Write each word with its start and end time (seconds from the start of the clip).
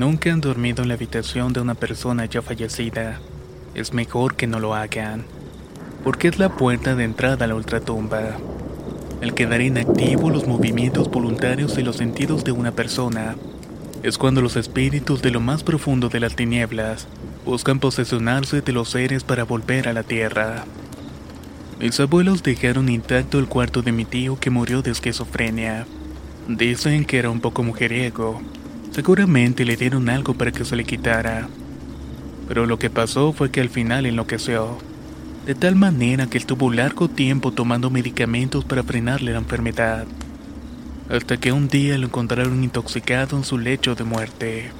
nunca 0.00 0.32
han 0.32 0.40
dormido 0.40 0.82
en 0.82 0.88
la 0.88 0.94
habitación 0.94 1.52
de 1.52 1.60
una 1.60 1.74
persona 1.74 2.24
ya 2.24 2.40
fallecida, 2.40 3.20
es 3.74 3.92
mejor 3.92 4.34
que 4.34 4.46
no 4.46 4.58
lo 4.58 4.74
hagan, 4.74 5.26
porque 6.02 6.28
es 6.28 6.38
la 6.38 6.56
puerta 6.56 6.94
de 6.94 7.04
entrada 7.04 7.44
a 7.44 7.48
la 7.48 7.54
ultratumba. 7.54 8.38
Al 9.20 9.34
quedar 9.34 9.60
inactivo 9.60 10.30
los 10.30 10.46
movimientos 10.46 11.10
voluntarios 11.10 11.76
y 11.76 11.82
los 11.82 11.96
sentidos 11.96 12.44
de 12.44 12.52
una 12.52 12.72
persona, 12.72 13.36
es 14.02 14.16
cuando 14.16 14.40
los 14.40 14.56
espíritus 14.56 15.20
de 15.20 15.32
lo 15.32 15.40
más 15.40 15.62
profundo 15.62 16.08
de 16.08 16.20
las 16.20 16.34
tinieblas 16.34 17.06
buscan 17.44 17.78
posesionarse 17.78 18.62
de 18.62 18.72
los 18.72 18.88
seres 18.88 19.22
para 19.22 19.44
volver 19.44 19.86
a 19.86 19.92
la 19.92 20.02
tierra. 20.02 20.64
Mis 21.78 22.00
abuelos 22.00 22.42
dejaron 22.42 22.88
intacto 22.88 23.38
el 23.38 23.48
cuarto 23.48 23.82
de 23.82 23.92
mi 23.92 24.06
tío 24.06 24.40
que 24.40 24.48
murió 24.48 24.80
de 24.80 24.92
esquizofrenia. 24.92 25.86
Dicen 26.48 27.04
que 27.04 27.18
era 27.18 27.28
un 27.28 27.42
poco 27.42 27.62
mujeriego. 27.62 28.40
Seguramente 28.92 29.64
le 29.64 29.76
dieron 29.76 30.08
algo 30.08 30.34
para 30.34 30.50
que 30.50 30.64
se 30.64 30.74
le 30.74 30.84
quitara. 30.84 31.48
Pero 32.48 32.66
lo 32.66 32.78
que 32.78 32.90
pasó 32.90 33.32
fue 33.32 33.50
que 33.50 33.60
al 33.60 33.68
final 33.68 34.04
enloqueció. 34.04 34.78
De 35.46 35.54
tal 35.54 35.76
manera 35.76 36.26
que 36.26 36.38
estuvo 36.38 36.72
largo 36.72 37.08
tiempo 37.08 37.52
tomando 37.52 37.88
medicamentos 37.88 38.64
para 38.64 38.82
frenarle 38.82 39.32
la 39.32 39.38
enfermedad. 39.38 40.06
Hasta 41.08 41.36
que 41.38 41.52
un 41.52 41.68
día 41.68 41.96
lo 41.98 42.06
encontraron 42.06 42.64
intoxicado 42.64 43.36
en 43.36 43.44
su 43.44 43.58
lecho 43.58 43.94
de 43.94 44.04
muerte. 44.04 44.70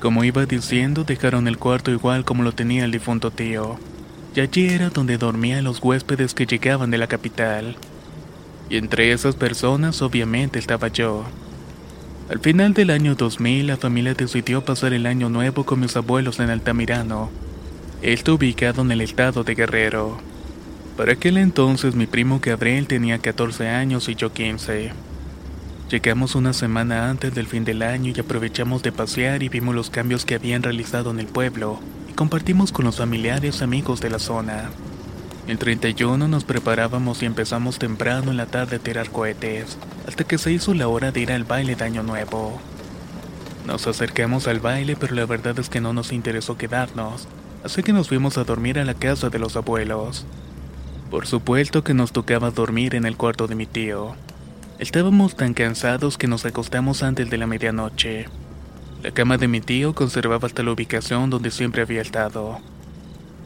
Como 0.00 0.24
iba 0.24 0.44
diciendo, 0.44 1.04
dejaron 1.04 1.46
el 1.46 1.58
cuarto 1.58 1.92
igual 1.92 2.24
como 2.24 2.42
lo 2.42 2.52
tenía 2.52 2.84
el 2.84 2.90
difunto 2.90 3.30
tío. 3.30 3.78
Y 4.34 4.40
allí 4.40 4.66
era 4.66 4.90
donde 4.90 5.16
dormían 5.16 5.62
los 5.62 5.80
huéspedes 5.80 6.34
que 6.34 6.46
llegaban 6.46 6.90
de 6.90 6.98
la 6.98 7.06
capital. 7.06 7.76
Y 8.68 8.78
entre 8.78 9.12
esas 9.12 9.36
personas 9.36 10.02
obviamente 10.02 10.58
estaba 10.58 10.88
yo. 10.88 11.24
Al 12.32 12.40
final 12.40 12.72
del 12.72 12.88
año 12.88 13.14
2000, 13.14 13.66
la 13.66 13.76
familia 13.76 14.14
decidió 14.14 14.64
pasar 14.64 14.94
el 14.94 15.04
año 15.04 15.28
nuevo 15.28 15.66
con 15.66 15.80
mis 15.80 15.94
abuelos 15.96 16.40
en 16.40 16.48
Altamirano. 16.48 17.28
Esto 18.00 18.36
ubicado 18.36 18.80
en 18.80 18.90
el 18.90 19.02
estado 19.02 19.44
de 19.44 19.54
Guerrero. 19.54 20.16
Para 20.96 21.12
aquel 21.12 21.36
entonces 21.36 21.94
mi 21.94 22.06
primo 22.06 22.40
Gabriel 22.42 22.86
tenía 22.86 23.18
14 23.18 23.68
años 23.68 24.08
y 24.08 24.14
yo 24.14 24.32
15. 24.32 24.92
Llegamos 25.90 26.34
una 26.34 26.54
semana 26.54 27.10
antes 27.10 27.34
del 27.34 27.46
fin 27.46 27.66
del 27.66 27.82
año 27.82 28.14
y 28.16 28.20
aprovechamos 28.20 28.82
de 28.82 28.92
pasear 28.92 29.42
y 29.42 29.50
vimos 29.50 29.74
los 29.74 29.90
cambios 29.90 30.24
que 30.24 30.34
habían 30.34 30.62
realizado 30.62 31.10
en 31.10 31.20
el 31.20 31.26
pueblo 31.26 31.80
y 32.08 32.14
compartimos 32.14 32.72
con 32.72 32.86
los 32.86 32.96
familiares 32.96 33.60
amigos 33.60 34.00
de 34.00 34.08
la 34.08 34.18
zona. 34.18 34.70
El 35.48 35.58
31 35.58 36.28
nos 36.28 36.44
preparábamos 36.44 37.20
y 37.22 37.26
empezamos 37.26 37.80
temprano 37.80 38.30
en 38.30 38.36
la 38.36 38.46
tarde 38.46 38.76
a 38.76 38.78
tirar 38.78 39.10
cohetes, 39.10 39.76
hasta 40.06 40.22
que 40.22 40.38
se 40.38 40.52
hizo 40.52 40.72
la 40.72 40.86
hora 40.86 41.10
de 41.10 41.18
ir 41.18 41.32
al 41.32 41.42
baile 41.42 41.74
de 41.74 41.84
Año 41.84 42.04
Nuevo. 42.04 42.60
Nos 43.66 43.88
acercamos 43.88 44.46
al 44.46 44.60
baile, 44.60 44.94
pero 44.94 45.16
la 45.16 45.26
verdad 45.26 45.58
es 45.58 45.68
que 45.68 45.80
no 45.80 45.92
nos 45.92 46.12
interesó 46.12 46.56
quedarnos, 46.56 47.26
así 47.64 47.82
que 47.82 47.92
nos 47.92 48.08
fuimos 48.08 48.38
a 48.38 48.44
dormir 48.44 48.78
a 48.78 48.84
la 48.84 48.94
casa 48.94 49.30
de 49.30 49.40
los 49.40 49.56
abuelos. 49.56 50.26
Por 51.10 51.26
supuesto 51.26 51.82
que 51.82 51.92
nos 51.92 52.12
tocaba 52.12 52.52
dormir 52.52 52.94
en 52.94 53.04
el 53.04 53.16
cuarto 53.16 53.48
de 53.48 53.56
mi 53.56 53.66
tío. 53.66 54.14
Estábamos 54.78 55.34
tan 55.34 55.54
cansados 55.54 56.18
que 56.18 56.28
nos 56.28 56.46
acostamos 56.46 57.02
antes 57.02 57.28
de 57.30 57.38
la 57.38 57.48
medianoche. 57.48 58.26
La 59.02 59.10
cama 59.10 59.38
de 59.38 59.48
mi 59.48 59.60
tío 59.60 59.92
conservaba 59.92 60.46
hasta 60.46 60.62
la 60.62 60.70
ubicación 60.70 61.30
donde 61.30 61.50
siempre 61.50 61.82
había 61.82 62.00
estado. 62.00 62.60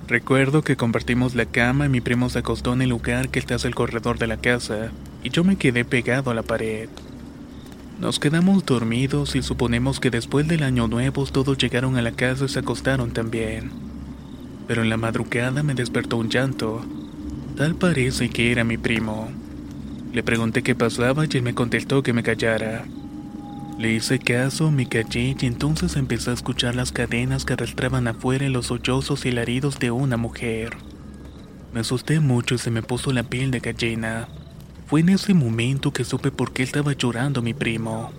Recuerdo 0.09 0.63
que 0.63 0.77
compartimos 0.77 1.35
la 1.35 1.47
cama 1.47 1.87
y 1.87 1.89
mi 1.89 2.01
primo 2.01 2.31
se 2.31 2.39
acostó 2.39 2.73
en 2.73 2.83
el 2.83 2.91
lugar 2.91 3.29
que 3.29 3.41
está 3.41 3.57
hacia 3.57 3.67
el 3.67 3.75
corredor 3.75 4.19
de 4.19 4.29
la 4.29 4.37
casa, 4.37 4.93
y 5.25 5.31
yo 5.31 5.43
me 5.43 5.57
quedé 5.57 5.85
pegado 5.85 6.31
a 6.31 6.35
la 6.35 6.45
pared. 6.45 6.89
Nos 7.99 8.21
quedamos 8.21 8.65
dormidos 8.65 9.35
y 9.35 9.43
suponemos 9.43 9.99
que 9.99 10.11
después 10.11 10.47
del 10.47 10.63
año 10.63 10.87
nuevo 10.87 11.25
todos 11.25 11.59
llegaron 11.59 11.97
a 11.97 12.03
la 12.03 12.13
casa 12.13 12.45
y 12.45 12.49
se 12.49 12.61
acostaron 12.61 13.11
también. 13.11 13.71
Pero 14.69 14.83
en 14.83 14.91
la 14.91 14.97
madrugada 14.97 15.65
me 15.65 15.75
despertó 15.75 16.19
un 16.19 16.29
llanto. 16.29 16.85
Tal 17.57 17.75
parece 17.75 18.29
que 18.29 18.53
era 18.53 18.63
mi 18.63 18.77
primo. 18.77 19.29
Le 20.13 20.23
pregunté 20.23 20.63
qué 20.63 20.77
pasaba 20.77 21.25
y 21.25 21.37
él 21.37 21.43
me 21.43 21.55
contestó 21.55 22.05
que 22.05 22.13
me 22.13 22.23
callara. 22.23 22.85
Le 23.79 23.93
hice 23.93 24.19
caso, 24.19 24.71
me 24.71 24.89
callé 24.89 25.37
y 25.39 25.45
entonces 25.45 25.97
empecé 25.97 26.31
a 26.31 26.35
escuchar 26.35 26.75
las 26.75 26.93
cadenas 26.93 27.45
que 27.45 27.53
arrastraban 27.53 28.09
afuera 28.09 28.49
los 28.49 28.67
sollozos 28.69 29.27
y 29.27 29.29
alaridos 29.29 29.79
de 29.79 29.91
una 29.91 30.17
mujer. 30.17 30.79
Me 31.75 31.81
asusté 31.81 32.21
mucho 32.21 32.55
y 32.55 32.59
se 32.59 32.71
me 32.71 32.83
puso 32.83 33.13
la 33.13 33.25
piel 33.25 33.51
de 33.51 33.61
gallina. 33.61 34.29
Fue 34.87 35.01
en 35.01 35.11
ese 35.11 35.35
momento 35.35 35.93
que 35.93 36.05
supe 36.05 36.31
por 36.31 36.55
qué 36.55 36.63
estaba 36.63 36.95
llorando 36.95 37.43
mi 37.43 37.53
primo. 37.53 38.13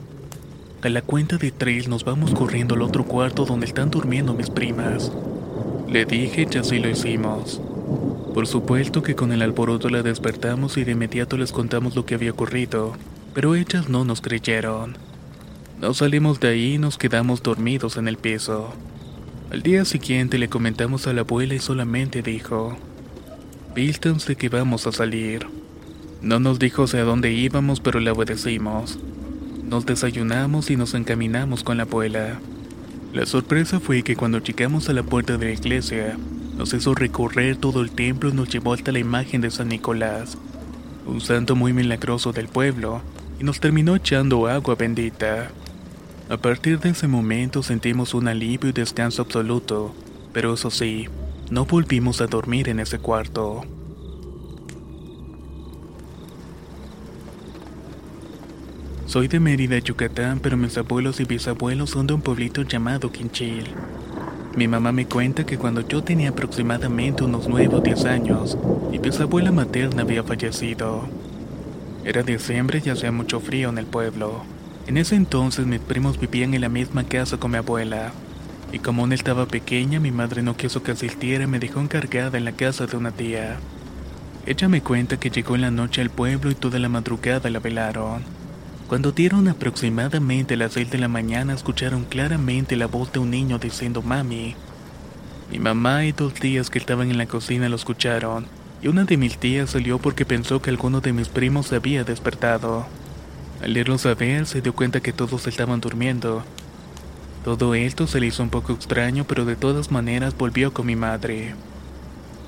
A 0.84 0.90
la 0.90 1.02
cuenta 1.02 1.38
de 1.38 1.50
tres 1.50 1.88
nos 1.88 2.04
vamos 2.06 2.36
corriendo 2.36 2.76
al 2.76 2.84
otro 2.84 3.06
cuarto 3.06 3.44
donde 3.44 3.66
están 3.66 3.90
durmiendo 3.90 4.36
mis 4.36 4.52
primas. 4.52 5.12
Le 5.90 6.06
dije 6.06 6.48
y 6.52 6.58
así 6.58 6.78
lo 6.78 6.88
hicimos. 6.88 7.60
Por 8.36 8.46
supuesto 8.46 9.02
que 9.02 9.16
con 9.16 9.32
el 9.32 9.42
alboroto 9.42 9.90
la 9.90 10.04
despertamos 10.04 10.78
y 10.78 10.84
de 10.84 10.92
inmediato 10.92 11.36
les 11.36 11.52
contamos 11.52 11.96
lo 11.96 12.06
que 12.06 12.14
había 12.14 12.30
ocurrido, 12.30 12.94
pero 13.34 13.56
ellas 13.56 13.90
no 13.90 14.06
nos 14.06 14.22
creyeron. 14.22 15.07
Nos 15.80 15.98
salimos 15.98 16.40
de 16.40 16.48
ahí 16.48 16.74
y 16.74 16.78
nos 16.80 16.98
quedamos 16.98 17.44
dormidos 17.44 17.98
en 17.98 18.08
el 18.08 18.18
piso. 18.18 18.74
Al 19.52 19.62
día 19.62 19.86
siguiente 19.86 20.40
le 20.40 20.50
comentamos 20.50 21.06
a 21.06 21.14
la 21.14 21.22
abuela 21.22 21.54
y 21.54 21.60
solamente 21.60 22.24
dijo, 22.24 22.76
Vístanse 23.76 24.36
que 24.36 24.50
vamos 24.50 24.88
a 24.88 24.92
salir. 24.92 25.46
No 26.24 26.40
nos 26.40 26.58
dijo 26.58 26.86
hacia 26.86 27.04
dónde 27.04 27.32
íbamos, 27.32 27.80
pero 27.80 28.00
le 28.00 28.10
obedecimos. 28.10 28.98
Nos 29.70 29.86
desayunamos 29.86 30.72
y 30.72 30.78
nos 30.78 30.96
encaminamos 30.96 31.64
con 31.64 31.78
la 31.78 31.84
abuela. 31.84 32.40
La 33.14 33.28
sorpresa 33.28 33.80
fue 33.80 34.02
que 34.02 34.16
cuando 34.16 34.40
llegamos 34.40 34.90
a 34.90 34.94
la 34.94 35.04
puerta 35.04 35.38
de 35.38 35.46
la 35.46 35.54
iglesia, 35.54 36.18
nos 36.58 36.74
hizo 36.74 36.96
recorrer 36.96 37.56
todo 37.56 37.82
el 37.82 37.92
templo 37.92 38.30
y 38.30 38.34
nos 38.34 38.50
llevó 38.50 38.74
hasta 38.74 38.92
la 38.92 38.98
imagen 38.98 39.42
de 39.42 39.52
San 39.52 39.68
Nicolás, 39.68 40.40
un 41.06 41.22
santo 41.22 41.56
muy 41.56 41.72
milagroso 41.72 42.34
del 42.34 42.48
pueblo, 42.48 43.04
y 43.40 43.44
nos 43.44 43.60
terminó 43.60 43.96
echando 43.96 44.48
agua 44.48 44.74
bendita. 44.74 45.52
A 46.30 46.36
partir 46.36 46.78
de 46.82 46.90
ese 46.90 47.08
momento 47.08 47.64
sentimos 47.64 48.14
un 48.14 48.28
alivio 48.28 48.70
y 48.70 48.74
descanso 48.74 49.22
absoluto, 49.22 49.96
pero 50.34 50.54
eso 50.54 50.70
sí, 50.70 51.08
no 51.50 51.64
volvimos 51.64 52.20
a 52.20 52.28
dormir 52.28 52.68
en 52.68 52.82
ese 52.82 53.00
cuarto. 53.00 53.62
Soy 59.06 59.30
de 59.30 59.40
Mérida, 59.40 59.80
Yucatán, 59.80 60.42
pero 60.42 60.58
mis 60.58 60.78
abuelos 60.78 61.22
y 61.22 61.24
bisabuelos 61.24 61.92
son 61.92 62.08
de 62.08 62.16
un 62.16 62.22
pueblito 62.22 62.62
llamado 62.64 63.10
Quinchil. 63.10 63.64
Mi 64.58 64.68
mamá 64.68 64.92
me 64.92 65.06
cuenta 65.06 65.46
que 65.46 65.58
cuando 65.58 65.80
yo 65.88 66.04
tenía 66.04 66.32
aproximadamente 66.32 67.24
unos 67.24 67.48
9 67.48 67.76
o 67.76 67.80
10 67.80 68.04
años, 68.04 68.58
mi 68.92 68.98
bisabuela 68.98 69.54
materna 69.54 70.02
había 70.02 70.24
fallecido. 70.24 71.08
Era 72.04 72.22
diciembre 72.24 72.82
y 72.84 72.90
hacía 72.90 73.14
mucho 73.14 73.40
frío 73.40 73.70
en 73.70 73.78
el 73.78 73.86
pueblo. 73.86 74.57
En 74.88 74.96
ese 74.96 75.16
entonces 75.16 75.66
mis 75.66 75.82
primos 75.82 76.18
vivían 76.18 76.54
en 76.54 76.62
la 76.62 76.70
misma 76.70 77.04
casa 77.04 77.38
con 77.38 77.52
mi 77.52 77.58
abuela. 77.58 78.14
Y 78.72 78.80
como 78.80 79.02
aún 79.02 79.12
estaba 79.12 79.46
pequeña, 79.46 80.00
mi 80.00 80.12
madre 80.12 80.42
no 80.42 80.56
quiso 80.56 80.82
que 80.82 80.92
asistiera 80.92 81.44
y 81.44 81.48
me 81.48 81.60
dejó 81.60 81.82
encargada 81.82 82.38
en 82.38 82.46
la 82.46 82.54
casa 82.54 82.86
de 82.86 82.96
una 82.96 83.12
tía. 83.12 83.58
Ella 84.46 84.70
me 84.70 84.82
cuenta 84.82 85.20
que 85.20 85.30
llegó 85.30 85.56
en 85.56 85.62
la 85.62 85.72
noche 85.72 86.02
al 86.02 86.10
pueblo 86.10 86.50
y 86.50 86.56
toda 86.56 86.80
la 86.80 86.88
madrugada 86.88 87.50
la 87.50 87.60
velaron. 87.60 88.24
Cuando 88.88 89.12
dieron 89.12 89.50
aproximadamente 89.50 90.56
las 90.56 90.72
6 90.72 90.90
de 90.90 91.00
la 91.00 91.10
mañana 91.10 91.54
escucharon 91.54 92.06
claramente 92.06 92.78
la 92.78 92.88
voz 92.88 93.12
de 93.12 93.20
un 93.20 93.30
niño 93.30 93.60
diciendo 93.60 94.02
mami. 94.02 94.56
Mi 95.52 95.60
mamá 95.60 96.06
y 96.06 96.14
dos 96.14 96.34
tías 96.34 96.70
que 96.70 96.80
estaban 96.80 97.12
en 97.12 97.18
la 97.18 97.26
cocina 97.26 97.68
lo 97.68 97.76
escucharon, 97.76 98.48
y 98.82 98.88
una 98.88 99.04
de 99.04 99.18
mis 99.18 99.38
tías 99.38 99.72
salió 99.72 100.00
porque 100.00 100.26
pensó 100.26 100.62
que 100.62 100.70
alguno 100.70 101.02
de 101.02 101.12
mis 101.12 101.28
primos 101.28 101.68
se 101.68 101.76
había 101.76 102.06
despertado. 102.06 102.88
Al 103.62 103.76
irlo 103.76 103.98
a 104.04 104.14
ver, 104.14 104.46
se 104.46 104.62
dio 104.62 104.74
cuenta 104.74 105.00
que 105.00 105.14
todos 105.14 105.48
estaban 105.48 105.82
durmiendo. 105.82 106.44
Todo 107.44 107.76
esto 107.76 108.08
se 108.08 108.20
le 108.20 108.28
hizo 108.28 108.44
un 108.44 108.50
poco 108.50 108.74
extraño, 108.74 109.26
pero 109.26 109.46
de 109.46 109.56
todas 109.56 109.90
maneras 109.92 110.38
volvió 110.38 110.74
con 110.74 110.86
mi 110.86 110.96
madre. 110.96 111.56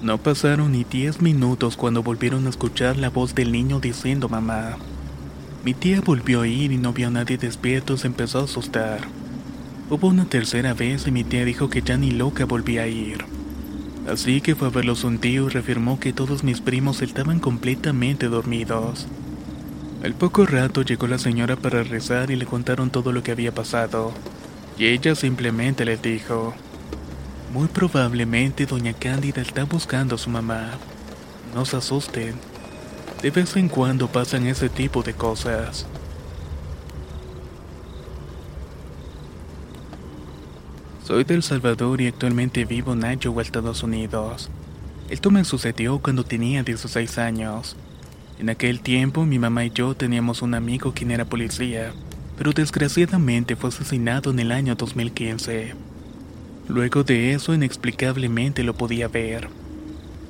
No 0.02 0.18
pasaron 0.18 0.72
ni 0.72 0.84
diez 0.84 1.22
minutos 1.22 1.76
cuando 1.76 2.04
volvieron 2.04 2.46
a 2.46 2.50
escuchar 2.50 2.98
la 2.98 3.10
voz 3.10 3.36
del 3.36 3.52
niño 3.52 3.80
diciendo 3.80 4.30
mamá. 4.30 4.78
Mi 5.66 5.74
tía 5.74 6.00
volvió 6.02 6.42
a 6.42 6.48
ir 6.48 6.72
y 6.72 6.78
no 6.78 6.94
vio 6.94 7.08
a 7.08 7.12
nadie 7.12 7.38
despierto, 7.38 7.98
se 7.98 8.08
empezó 8.08 8.40
a 8.40 8.44
asustar. 8.44 9.02
Hubo 9.90 10.08
una 10.08 10.26
tercera 10.26 10.74
vez 10.74 11.08
y 11.08 11.12
mi 11.12 11.24
tía 11.24 11.44
dijo 11.44 11.70
que 11.70 11.82
ya 11.82 11.98
ni 11.98 12.12
loca 12.12 12.46
volvía 12.46 12.84
a 12.84 12.88
ir. 12.88 13.26
Así 14.10 14.40
que 14.40 14.56
fue 14.56 14.68
a 14.68 14.72
verlos 14.72 15.04
un 15.04 15.18
tío 15.18 15.48
y 15.48 15.50
reafirmó 15.50 16.00
que 16.00 16.14
todos 16.14 16.44
mis 16.44 16.62
primos 16.62 17.02
estaban 17.02 17.40
completamente 17.40 18.28
dormidos. 18.28 19.08
Al 20.04 20.14
poco 20.14 20.46
rato 20.46 20.82
llegó 20.82 21.08
la 21.08 21.18
señora 21.18 21.58
para 21.58 21.84
rezar 21.84 22.32
y 22.32 22.38
le 22.38 22.46
contaron 22.46 22.90
todo 22.90 23.12
lo 23.12 23.22
que 23.22 23.32
había 23.32 23.54
pasado. 23.54 24.14
Y 24.78 24.86
ella 24.86 25.14
simplemente 25.14 25.84
les 25.84 26.02
dijo, 26.02 26.54
muy 27.54 27.68
probablemente 27.68 28.66
doña 28.66 28.94
Cándida 28.94 29.42
está 29.42 29.66
buscando 29.66 30.16
a 30.16 30.18
su 30.18 30.30
mamá. 30.30 30.72
No 31.54 31.66
se 31.66 31.78
asusten. 31.78 32.36
De 33.22 33.30
vez 33.30 33.58
en 33.58 33.68
cuando 33.68 34.08
pasan 34.08 34.48
ese 34.48 34.70
tipo 34.70 35.04
de 35.04 35.14
cosas. 35.14 35.86
Soy 41.06 41.26
del 41.26 41.44
Salvador 41.44 42.00
y 42.00 42.08
actualmente 42.08 42.64
vivo 42.64 42.94
en 42.94 43.20
Iowa, 43.20 43.42
Estados 43.42 43.84
Unidos. 43.84 44.50
Esto 45.10 45.32
me 45.32 45.44
sucedió 45.44 46.00
cuando 46.00 46.24
tenía 46.24 46.64
16 46.64 47.18
años. 47.18 47.76
En 48.40 48.50
aquel 48.50 48.80
tiempo 48.80 49.26
mi 49.26 49.38
mamá 49.38 49.66
y 49.66 49.72
yo 49.72 49.96
teníamos 49.96 50.42
un 50.42 50.54
amigo 50.54 50.94
quien 50.94 51.12
era 51.12 51.26
policía, 51.26 51.92
pero 52.38 52.54
desgraciadamente 52.54 53.58
fue 53.58 53.68
asesinado 53.68 54.32
en 54.32 54.40
el 54.40 54.54
año 54.54 54.76
2015. 54.76 55.74
Luego 56.70 57.04
de 57.04 57.34
eso 57.34 57.54
inexplicablemente 57.54 58.64
lo 58.64 58.76
podía 58.76 59.10
ver. 59.10 59.50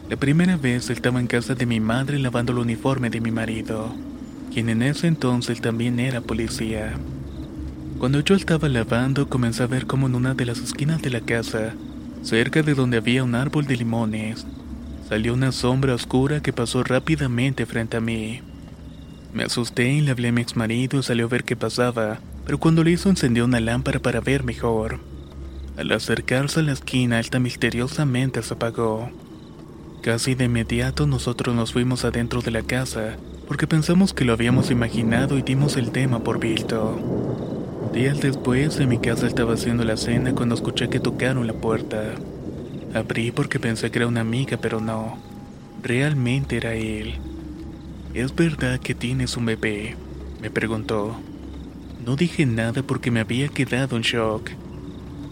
La 0.10 0.16
primera 0.16 0.58
vez 0.58 0.90
estaba 0.90 1.20
en 1.20 1.28
casa 1.28 1.54
de 1.54 1.68
mi 1.68 1.80
madre 1.80 2.18
lavando 2.18 2.52
el 2.52 2.58
uniforme 2.58 3.12
de 3.12 3.22
mi 3.22 3.30
marido, 3.30 3.94
quien 4.52 4.70
en 4.70 4.82
ese 4.82 5.06
entonces 5.06 5.62
también 5.62 6.00
era 6.00 6.20
policía. 6.20 6.98
Cuando 8.00 8.22
yo 8.22 8.34
estaba 8.34 8.70
lavando 8.70 9.30
comencé 9.30 9.62
a 9.62 9.68
ver 9.68 9.86
como 9.86 10.08
en 10.08 10.16
una 10.16 10.34
de 10.34 10.46
las 10.46 10.58
esquinas 10.58 11.00
de 11.04 11.12
la 11.12 11.22
casa, 11.22 11.76
cerca 12.24 12.64
de 12.64 12.74
donde 12.74 12.98
había 12.98 13.24
un 13.24 13.36
árbol 13.36 13.68
de 13.68 13.78
limones, 13.78 14.48
salió 15.10 15.34
una 15.34 15.52
sombra 15.52 15.96
oscura 15.96 16.40
que 16.40 16.54
pasó 16.54 16.84
rápidamente 16.84 17.66
frente 17.66 17.98
a 17.98 18.00
mí. 18.00 18.42
Me 19.34 19.44
asusté 19.44 19.92
y 19.92 20.02
le 20.02 20.12
hablé 20.12 20.28
a 20.28 20.32
mi 20.32 20.42
ex 20.42 20.56
marido 20.56 21.00
y 21.00 21.04
salió 21.04 21.26
a 21.26 21.30
ver 21.30 21.44
qué 21.44 21.56
pasaba, 21.56 22.20
pero 22.46 22.60
cuando 22.60 22.84
lo 22.84 22.92
hizo 22.92 23.10
encendió 23.10 23.46
una 23.46 23.60
lámpara 23.60 24.00
para 24.00 24.22
ver 24.22 24.44
mejor. 24.44 25.00
Al 25.78 25.92
acercarse 25.92 26.60
a 26.60 26.64
la 26.64 26.74
esquina, 26.74 27.20
esta 27.20 27.40
misteriosamente 27.40 28.44
se 28.44 28.54
apagó. 28.54 29.10
Casi 30.04 30.36
de 30.36 30.46
inmediato 30.46 31.08
nosotros 31.08 31.56
nos 31.56 31.74
fuimos 31.74 32.06
adentro 32.06 32.42
de 32.42 32.52
la 32.52 32.62
casa, 32.62 33.18
porque 33.48 33.66
pensamos 33.66 34.14
que 34.14 34.26
lo 34.26 34.34
habíamos 34.34 34.70
imaginado 34.70 35.40
y 35.40 35.42
dimos 35.42 35.76
el 35.76 35.90
tema 35.90 36.24
por 36.24 36.40
visto. 36.40 37.00
Días 37.94 38.22
después, 38.22 38.80
en 38.80 38.90
mi 38.90 39.00
casa 39.00 39.26
estaba 39.26 39.56
haciendo 39.56 39.84
la 39.86 39.98
cena 39.98 40.36
cuando 40.36 40.54
escuché 40.54 40.88
que 40.88 41.00
tocaron 41.00 41.48
la 41.48 41.54
puerta. 41.54 42.14
Abrí 42.94 43.32
porque 43.32 43.60
pensé 43.60 43.92
que 43.92 44.00
era 44.00 44.08
una 44.08 44.22
amiga, 44.22 44.58
pero 44.58 44.82
no. 44.82 45.20
Realmente 45.84 46.58
era 46.58 46.74
él. 46.74 47.16
¿Es 48.14 48.36
verdad 48.36 48.80
que 48.80 48.96
tienes 48.96 49.38
un 49.38 49.46
bebé? 49.46 49.96
Me 50.42 50.50
preguntó. 50.50 51.16
No 52.04 52.16
dije 52.16 52.46
nada 52.46 52.82
porque 52.82 53.12
me 53.12 53.20
había 53.20 53.48
quedado 53.50 53.96
en 53.96 54.02
shock. 54.02 54.50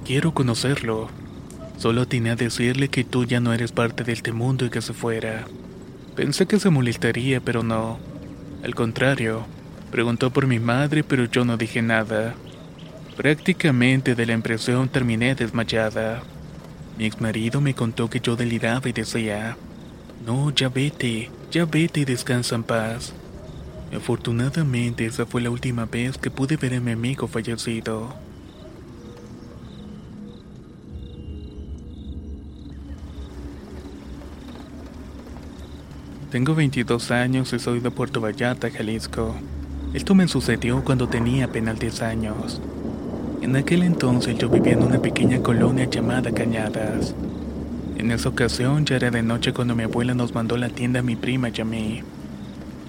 Quiero 0.06 0.34
conocerlo. 0.34 1.10
Solo 1.78 2.04
atiné 2.04 2.30
a 2.30 2.36
decirle 2.36 2.90
que 2.90 3.04
tú 3.04 3.26
ya 3.26 3.40
no 3.40 3.54
eres 3.54 3.72
parte 3.72 4.04
de 4.04 4.14
este 4.14 4.32
mundo 4.32 4.66
y 4.66 4.70
que 4.70 4.82
se 4.82 4.94
fuera. 4.94 5.46
Pensé 6.16 6.46
que 6.46 6.60
se 6.60 6.70
molestaría, 6.70 7.40
pero 7.40 7.64
no. 7.64 7.98
Al 8.64 8.76
contrario, 8.76 9.46
preguntó 9.92 10.32
por 10.32 10.46
mi 10.46 10.60
madre, 10.60 11.04
pero 11.04 11.26
yo 11.26 11.44
no 11.46 11.58
dije 11.58 11.82
nada. 11.82 12.36
Prácticamente 13.16 14.14
de 14.14 14.26
la 14.28 14.34
impresión 14.34 14.90
terminé 14.90 15.34
desmayada. 15.34 16.22
Mi 16.98 17.06
ex 17.06 17.22
marido 17.22 17.62
me 17.62 17.76
contó 17.76 18.10
que 18.10 18.20
yo 18.20 18.36
deliraba 18.36 18.90
y 18.90 18.92
decía, 18.92 19.56
no, 20.26 20.50
ya 20.50 20.70
vete, 20.70 21.30
ya 21.52 21.66
vete 21.66 22.00
y 22.00 22.06
descansa 22.06 22.56
en 22.56 22.64
paz. 22.64 23.14
Afortunadamente 23.96 25.06
esa 25.06 25.26
fue 25.26 25.42
la 25.42 25.50
última 25.50 25.86
vez 25.86 26.18
que 26.18 26.32
pude 26.32 26.58
ver 26.58 26.74
a 26.74 26.80
mi 26.80 26.92
amigo 26.92 27.28
fallecido. 27.28 28.14
Tengo 36.32 36.56
22 36.56 37.12
años 37.12 37.54
y 37.54 37.60
soy 37.60 37.80
de 37.80 37.90
Puerto 37.90 38.20
Vallarta, 38.20 38.70
Jalisco. 38.70 39.36
Esto 39.94 40.14
me 40.14 40.28
sucedió 40.28 40.84
cuando 40.84 41.08
tenía 41.08 41.46
apenas 41.46 41.80
10 41.80 42.02
años. 42.02 42.62
En 43.42 43.56
aquel 43.56 43.84
entonces 43.84 44.38
yo 44.38 44.50
vivía 44.50 44.74
en 44.74 44.84
una 44.84 45.00
pequeña 45.00 45.42
colonia 45.42 45.86
llamada 45.86 46.32
Cañadas. 46.32 47.14
En 47.98 48.12
esa 48.12 48.30
ocasión 48.30 48.86
ya 48.86 48.96
era 48.96 49.12
de 49.12 49.22
noche 49.22 49.54
cuando 49.54 49.76
mi 49.76 49.84
abuela 49.84 50.16
nos 50.16 50.34
mandó 50.34 50.56
a 50.56 50.58
la 50.58 50.70
tienda 50.70 51.02
a 51.02 51.04
mi 51.04 51.16
prima 51.16 51.50
y 51.50 51.62
a 51.62 51.66
mí. 51.66 52.02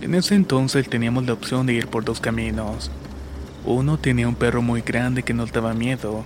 En 0.00 0.14
ese 0.14 0.34
entonces 0.34 0.88
teníamos 0.88 1.26
la 1.26 1.34
opción 1.34 1.66
de 1.66 1.74
ir 1.74 1.88
por 1.88 2.04
dos 2.04 2.20
caminos. 2.20 2.90
Uno 3.64 3.98
tenía 3.98 4.26
un 4.26 4.36
perro 4.36 4.62
muy 4.62 4.80
grande 4.80 5.22
que 5.22 5.34
nos 5.34 5.52
daba 5.52 5.74
miedo, 5.74 6.24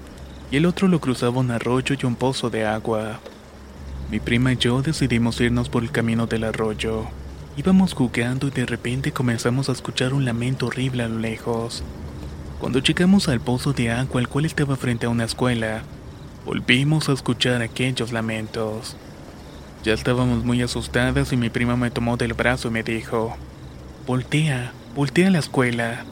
y 0.50 0.56
el 0.56 0.66
otro 0.66 0.86
lo 0.86 1.00
cruzaba 1.00 1.40
un 1.40 1.50
arroyo 1.50 1.96
y 2.00 2.06
un 2.06 2.14
pozo 2.14 2.48
de 2.48 2.64
agua. 2.64 3.18
Mi 4.10 4.20
prima 4.20 4.52
y 4.52 4.56
yo 4.56 4.82
decidimos 4.82 5.40
irnos 5.40 5.68
por 5.68 5.82
el 5.82 5.90
camino 5.90 6.26
del 6.26 6.44
arroyo. 6.44 7.06
Íbamos 7.56 7.94
jugando 7.94 8.48
y 8.48 8.50
de 8.50 8.66
repente 8.66 9.12
comenzamos 9.12 9.68
a 9.68 9.72
escuchar 9.72 10.14
un 10.14 10.24
lamento 10.24 10.66
horrible 10.66 11.02
a 11.02 11.08
lo 11.08 11.18
lejos. 11.18 11.82
Cuando 12.62 12.78
llegamos 12.78 13.28
al 13.28 13.40
pozo 13.40 13.72
de 13.72 13.90
agua, 13.90 14.20
el 14.20 14.28
cual 14.28 14.44
estaba 14.44 14.76
frente 14.76 15.06
a 15.06 15.08
una 15.08 15.24
escuela, 15.24 15.82
volvimos 16.46 17.08
a 17.08 17.12
escuchar 17.12 17.60
aquellos 17.60 18.12
lamentos. 18.12 18.96
Ya 19.82 19.94
estábamos 19.94 20.44
muy 20.44 20.62
asustadas 20.62 21.32
y 21.32 21.36
mi 21.36 21.50
prima 21.50 21.74
me 21.74 21.90
tomó 21.90 22.16
del 22.16 22.34
brazo 22.34 22.68
y 22.68 22.70
me 22.70 22.84
dijo, 22.84 23.36
Voltea, 24.06 24.72
voltea 24.94 25.26
a 25.26 25.30
la 25.32 25.40
escuela. 25.40 26.04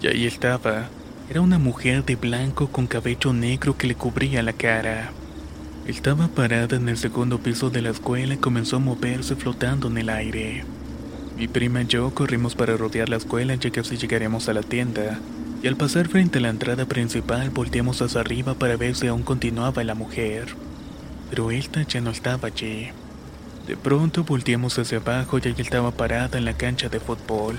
Y 0.00 0.06
ahí 0.06 0.26
estaba. 0.26 0.90
Era 1.28 1.40
una 1.40 1.58
mujer 1.58 2.04
de 2.04 2.14
blanco 2.14 2.68
con 2.68 2.86
cabello 2.86 3.32
negro 3.32 3.76
que 3.76 3.88
le 3.88 3.96
cubría 3.96 4.44
la 4.44 4.52
cara. 4.52 5.10
Estaba 5.88 6.28
parada 6.28 6.76
en 6.76 6.88
el 6.88 6.96
segundo 6.96 7.40
piso 7.40 7.68
de 7.68 7.82
la 7.82 7.90
escuela 7.90 8.34
y 8.34 8.38
comenzó 8.38 8.76
a 8.76 8.78
moverse 8.78 9.34
flotando 9.34 9.88
en 9.88 9.98
el 9.98 10.08
aire. 10.08 10.64
Mi 11.36 11.48
prima 11.48 11.82
y 11.82 11.86
yo 11.86 12.14
corrimos 12.14 12.54
para 12.54 12.76
rodear 12.76 13.08
la 13.08 13.16
escuela 13.16 13.56
ya 13.56 13.70
que 13.70 13.80
así 13.80 13.96
llegaremos 13.96 14.48
a 14.48 14.52
la 14.52 14.62
tienda, 14.62 15.18
y 15.62 15.66
al 15.66 15.76
pasar 15.76 16.08
frente 16.08 16.38
a 16.38 16.42
la 16.42 16.50
entrada 16.50 16.86
principal 16.86 17.50
volteamos 17.50 18.00
hacia 18.00 18.20
arriba 18.20 18.54
para 18.54 18.76
ver 18.76 18.94
si 18.94 19.08
aún 19.08 19.22
continuaba 19.22 19.82
la 19.84 19.94
mujer. 19.94 20.48
Pero 21.30 21.50
esta 21.50 21.82
ya 21.82 22.00
no 22.00 22.10
estaba 22.10 22.48
allí. 22.48 22.88
De 23.66 23.76
pronto 23.76 24.24
volteamos 24.24 24.78
hacia 24.78 24.98
abajo 24.98 25.38
y 25.38 25.48
ella 25.48 25.62
estaba 25.62 25.90
parada 25.90 26.38
en 26.38 26.44
la 26.44 26.56
cancha 26.56 26.88
de 26.88 27.00
fútbol. 27.00 27.56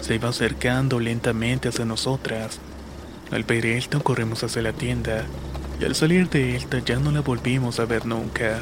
Se 0.00 0.14
iba 0.14 0.28
acercando 0.28 1.00
lentamente 1.00 1.68
hacia 1.68 1.84
nosotras. 1.84 2.60
Al 3.30 3.42
ver 3.42 3.66
esto 3.66 4.02
corrimos 4.02 4.42
hacia 4.42 4.62
la 4.62 4.72
tienda, 4.72 5.26
y 5.80 5.84
al 5.84 5.94
salir 5.94 6.30
de 6.30 6.56
esta 6.56 6.78
ya 6.78 6.98
no 6.98 7.10
la 7.10 7.20
volvimos 7.20 7.78
a 7.78 7.84
ver 7.84 8.06
nunca. 8.06 8.60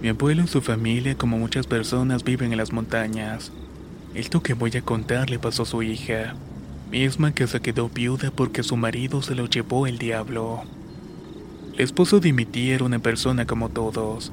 Mi 0.00 0.08
abuelo 0.08 0.44
y 0.44 0.46
su 0.46 0.60
familia, 0.62 1.16
como 1.16 1.38
muchas 1.38 1.66
personas, 1.66 2.22
viven 2.22 2.52
en 2.52 2.58
las 2.58 2.72
montañas. 2.72 3.50
Esto 4.14 4.42
que 4.42 4.54
voy 4.54 4.70
a 4.76 4.82
contar 4.82 5.28
le 5.28 5.40
pasó 5.40 5.64
a 5.64 5.66
su 5.66 5.82
hija, 5.82 6.34
misma 6.88 7.34
que 7.34 7.48
se 7.48 7.60
quedó 7.60 7.88
viuda 7.88 8.30
porque 8.30 8.62
su 8.62 8.76
marido 8.76 9.22
se 9.22 9.34
lo 9.34 9.46
llevó 9.46 9.88
el 9.88 9.98
diablo. 9.98 10.62
El 11.74 11.80
esposo 11.80 12.20
de 12.20 12.32
mi 12.32 12.44
tía 12.44 12.76
era 12.76 12.84
una 12.84 13.00
persona 13.00 13.44
como 13.44 13.70
todos. 13.70 14.30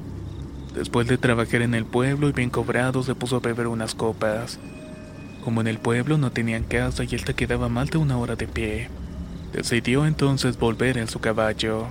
Después 0.72 1.08
de 1.08 1.18
trabajar 1.18 1.62
en 1.62 1.74
el 1.74 1.84
pueblo 1.84 2.28
y 2.28 2.32
bien 2.32 2.50
cobrado, 2.50 3.02
se 3.02 3.16
puso 3.16 3.36
a 3.36 3.40
beber 3.40 3.66
unas 3.66 3.96
copas. 3.96 4.60
Como 5.42 5.62
en 5.62 5.66
el 5.66 5.78
pueblo 5.78 6.16
no 6.16 6.30
tenían 6.30 6.62
casa 6.62 7.02
y 7.02 7.08
él 7.12 7.24
te 7.24 7.34
quedaba 7.34 7.68
más 7.68 7.90
de 7.90 7.98
una 7.98 8.18
hora 8.18 8.36
de 8.36 8.46
pie, 8.46 8.88
decidió 9.52 10.06
entonces 10.06 10.58
volver 10.58 10.96
en 10.96 11.08
su 11.08 11.18
caballo. 11.18 11.88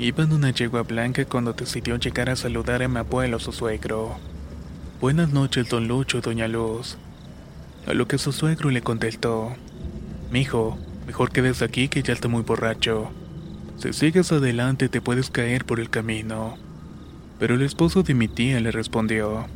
Iba 0.00 0.24
en 0.24 0.32
una 0.32 0.48
yegua 0.48 0.82
blanca 0.82 1.26
cuando 1.26 1.52
decidió 1.52 1.94
llegar 1.96 2.30
a 2.30 2.36
saludar 2.36 2.82
a 2.82 2.88
mi 2.88 2.96
abuelo, 2.96 3.38
su 3.38 3.52
suegro. 3.52 4.16
Buenas 4.98 5.30
noches, 5.30 5.68
don 5.68 5.88
Lucho 5.88 6.22
doña 6.22 6.48
Luz. 6.48 6.96
A 7.86 7.92
lo 7.92 8.08
que 8.08 8.16
su 8.16 8.32
suegro 8.32 8.70
le 8.70 8.80
contestó. 8.80 9.54
Mijo, 10.32 10.78
mejor 11.06 11.30
quedes 11.30 11.60
aquí 11.60 11.88
que 11.88 12.02
ya 12.02 12.14
está 12.14 12.28
muy 12.28 12.40
borracho. 12.40 13.10
Si 13.76 13.92
sigues 13.92 14.32
adelante 14.32 14.88
te 14.88 15.02
puedes 15.02 15.28
caer 15.28 15.66
por 15.66 15.78
el 15.78 15.90
camino. 15.90 16.56
Pero 17.38 17.56
el 17.56 17.60
esposo 17.60 18.02
de 18.02 18.14
mi 18.14 18.26
tía 18.26 18.58
le 18.60 18.70
respondió, 18.70 19.48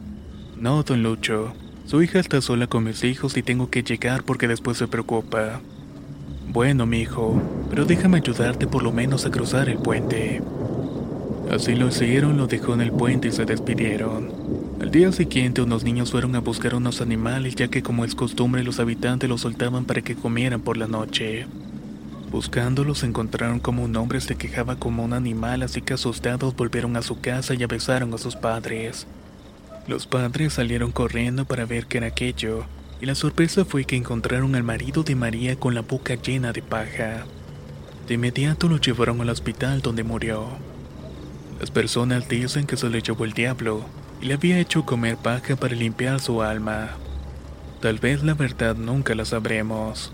No, 0.58 0.82
don 0.82 1.02
Lucho, 1.02 1.54
su 1.86 2.02
hija 2.02 2.18
está 2.18 2.42
sola 2.42 2.66
con 2.66 2.84
mis 2.84 3.02
hijos 3.02 3.38
y 3.38 3.42
tengo 3.42 3.70
que 3.70 3.82
llegar 3.82 4.24
porque 4.24 4.46
después 4.46 4.76
se 4.76 4.88
preocupa. 4.88 5.62
Bueno, 6.48 6.86
mi 6.86 7.00
hijo, 7.00 7.42
pero 7.70 7.84
déjame 7.84 8.18
ayudarte 8.18 8.66
por 8.66 8.82
lo 8.82 8.92
menos 8.92 9.26
a 9.26 9.30
cruzar 9.30 9.68
el 9.68 9.78
puente. 9.78 10.40
Así 11.50 11.74
lo 11.74 11.88
hicieron, 11.88 12.36
lo 12.36 12.46
dejó 12.46 12.74
en 12.74 12.80
el 12.80 12.92
puente 12.92 13.28
y 13.28 13.32
se 13.32 13.44
despidieron. 13.44 14.30
Al 14.80 14.90
día 14.90 15.12
siguiente 15.12 15.62
unos 15.62 15.84
niños 15.84 16.10
fueron 16.10 16.34
a 16.36 16.40
buscar 16.40 16.74
unos 16.74 17.00
animales 17.00 17.54
ya 17.54 17.68
que 17.68 17.82
como 17.82 18.04
es 18.04 18.14
costumbre 18.14 18.64
los 18.64 18.80
habitantes 18.80 19.28
los 19.28 19.40
soltaban 19.40 19.84
para 19.84 20.02
que 20.02 20.14
comieran 20.14 20.60
por 20.60 20.76
la 20.76 20.86
noche. 20.86 21.46
Buscándolos 22.30 23.02
encontraron 23.02 23.60
como 23.60 23.84
un 23.84 23.96
hombre 23.96 24.20
se 24.20 24.36
quejaba 24.36 24.76
como 24.76 25.04
un 25.04 25.12
animal 25.12 25.62
así 25.62 25.82
que 25.82 25.94
asustados 25.94 26.56
volvieron 26.56 26.96
a 26.96 27.02
su 27.02 27.20
casa 27.20 27.54
y 27.54 27.62
abesaron 27.62 28.12
a 28.14 28.18
sus 28.18 28.36
padres. 28.36 29.06
Los 29.86 30.06
padres 30.06 30.54
salieron 30.54 30.92
corriendo 30.92 31.44
para 31.44 31.66
ver 31.66 31.86
qué 31.86 31.98
era 31.98 32.08
aquello 32.08 32.64
y 33.04 33.06
la 33.06 33.14
sorpresa 33.14 33.66
fue 33.66 33.84
que 33.84 33.96
encontraron 33.96 34.54
al 34.54 34.62
marido 34.62 35.02
de 35.02 35.14
María 35.14 35.56
con 35.56 35.74
la 35.74 35.82
boca 35.82 36.14
llena 36.14 36.54
de 36.54 36.62
paja. 36.62 37.26
De 38.08 38.14
inmediato 38.14 38.66
lo 38.66 38.78
llevaron 38.78 39.20
al 39.20 39.28
hospital 39.28 39.82
donde 39.82 40.02
murió. 40.02 40.46
Las 41.60 41.70
personas 41.70 42.26
dicen 42.30 42.66
que 42.66 42.78
se 42.78 42.88
le 42.88 43.02
llevó 43.02 43.26
el 43.26 43.34
diablo 43.34 43.84
y 44.22 44.24
le 44.24 44.32
había 44.32 44.58
hecho 44.58 44.86
comer 44.86 45.18
paja 45.18 45.54
para 45.54 45.74
limpiar 45.74 46.18
su 46.18 46.40
alma. 46.40 46.92
Tal 47.82 47.98
vez 47.98 48.22
la 48.22 48.32
verdad 48.32 48.74
nunca 48.74 49.14
la 49.14 49.26
sabremos. 49.26 50.10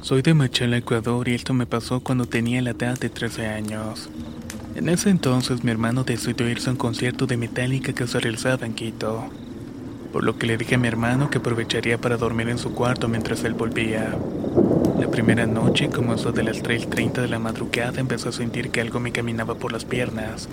Soy 0.00 0.22
de 0.22 0.34
Machala, 0.34 0.78
Ecuador 0.78 1.28
y 1.28 1.34
esto 1.34 1.54
me 1.54 1.66
pasó 1.66 2.00
cuando 2.00 2.26
tenía 2.26 2.60
la 2.62 2.70
edad 2.70 2.98
de 2.98 3.08
13 3.10 3.46
años. 3.46 4.10
En 4.78 4.88
ese 4.88 5.10
entonces 5.10 5.64
mi 5.64 5.72
hermano 5.72 6.04
decidió 6.04 6.48
irse 6.48 6.68
a 6.68 6.72
un 6.72 6.78
concierto 6.78 7.26
de 7.26 7.36
Metallica 7.36 7.92
que 7.92 8.06
se 8.06 8.20
realizaba 8.20 8.64
en 8.64 8.74
Quito. 8.74 9.28
Por 10.12 10.22
lo 10.22 10.38
que 10.38 10.46
le 10.46 10.56
dije 10.56 10.76
a 10.76 10.78
mi 10.78 10.86
hermano 10.86 11.30
que 11.30 11.38
aprovecharía 11.38 11.98
para 11.98 12.16
dormir 12.16 12.48
en 12.48 12.58
su 12.58 12.72
cuarto 12.72 13.08
mientras 13.08 13.42
él 13.42 13.54
volvía. 13.54 14.16
La 15.00 15.10
primera 15.10 15.48
noche, 15.48 15.88
como 15.88 16.14
eso 16.14 16.30
de 16.30 16.44
las 16.44 16.62
3.30 16.62 17.22
de 17.22 17.26
la 17.26 17.40
madrugada, 17.40 17.98
empecé 17.98 18.28
a 18.28 18.32
sentir 18.32 18.70
que 18.70 18.80
algo 18.80 19.00
me 19.00 19.10
caminaba 19.10 19.56
por 19.56 19.72
las 19.72 19.84
piernas. 19.84 20.48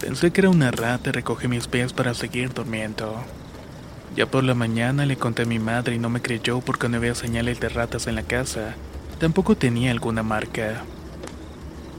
Pensé 0.00 0.32
que 0.32 0.42
era 0.42 0.50
una 0.50 0.70
rata 0.70 1.08
y 1.08 1.12
recogí 1.12 1.48
mis 1.48 1.66
pies 1.66 1.94
para 1.94 2.12
seguir 2.12 2.52
durmiendo. 2.52 3.24
Ya 4.14 4.26
por 4.26 4.44
la 4.44 4.54
mañana 4.54 5.06
le 5.06 5.16
conté 5.16 5.44
a 5.44 5.46
mi 5.46 5.58
madre 5.58 5.94
y 5.94 5.98
no 5.98 6.10
me 6.10 6.20
creyó 6.20 6.60
porque 6.60 6.90
no 6.90 6.98
había 6.98 7.14
señales 7.14 7.58
de 7.58 7.70
ratas 7.70 8.06
en 8.06 8.16
la 8.16 8.22
casa. 8.22 8.74
Tampoco 9.18 9.56
tenía 9.56 9.92
alguna 9.92 10.22
marca. 10.22 10.84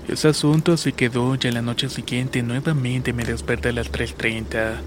Ese 0.08 0.30
asunto 0.30 0.72
así 0.72 0.94
quedó 0.94 1.36
y 1.36 1.48
a 1.48 1.52
la 1.52 1.62
noche 1.62 1.90
siguiente 1.90 2.42
nuevamente 2.42 3.12
me 3.12 3.26
desperté 3.26 3.70
a 3.70 3.74
las 3.74 3.92
3.30. 3.92 4.78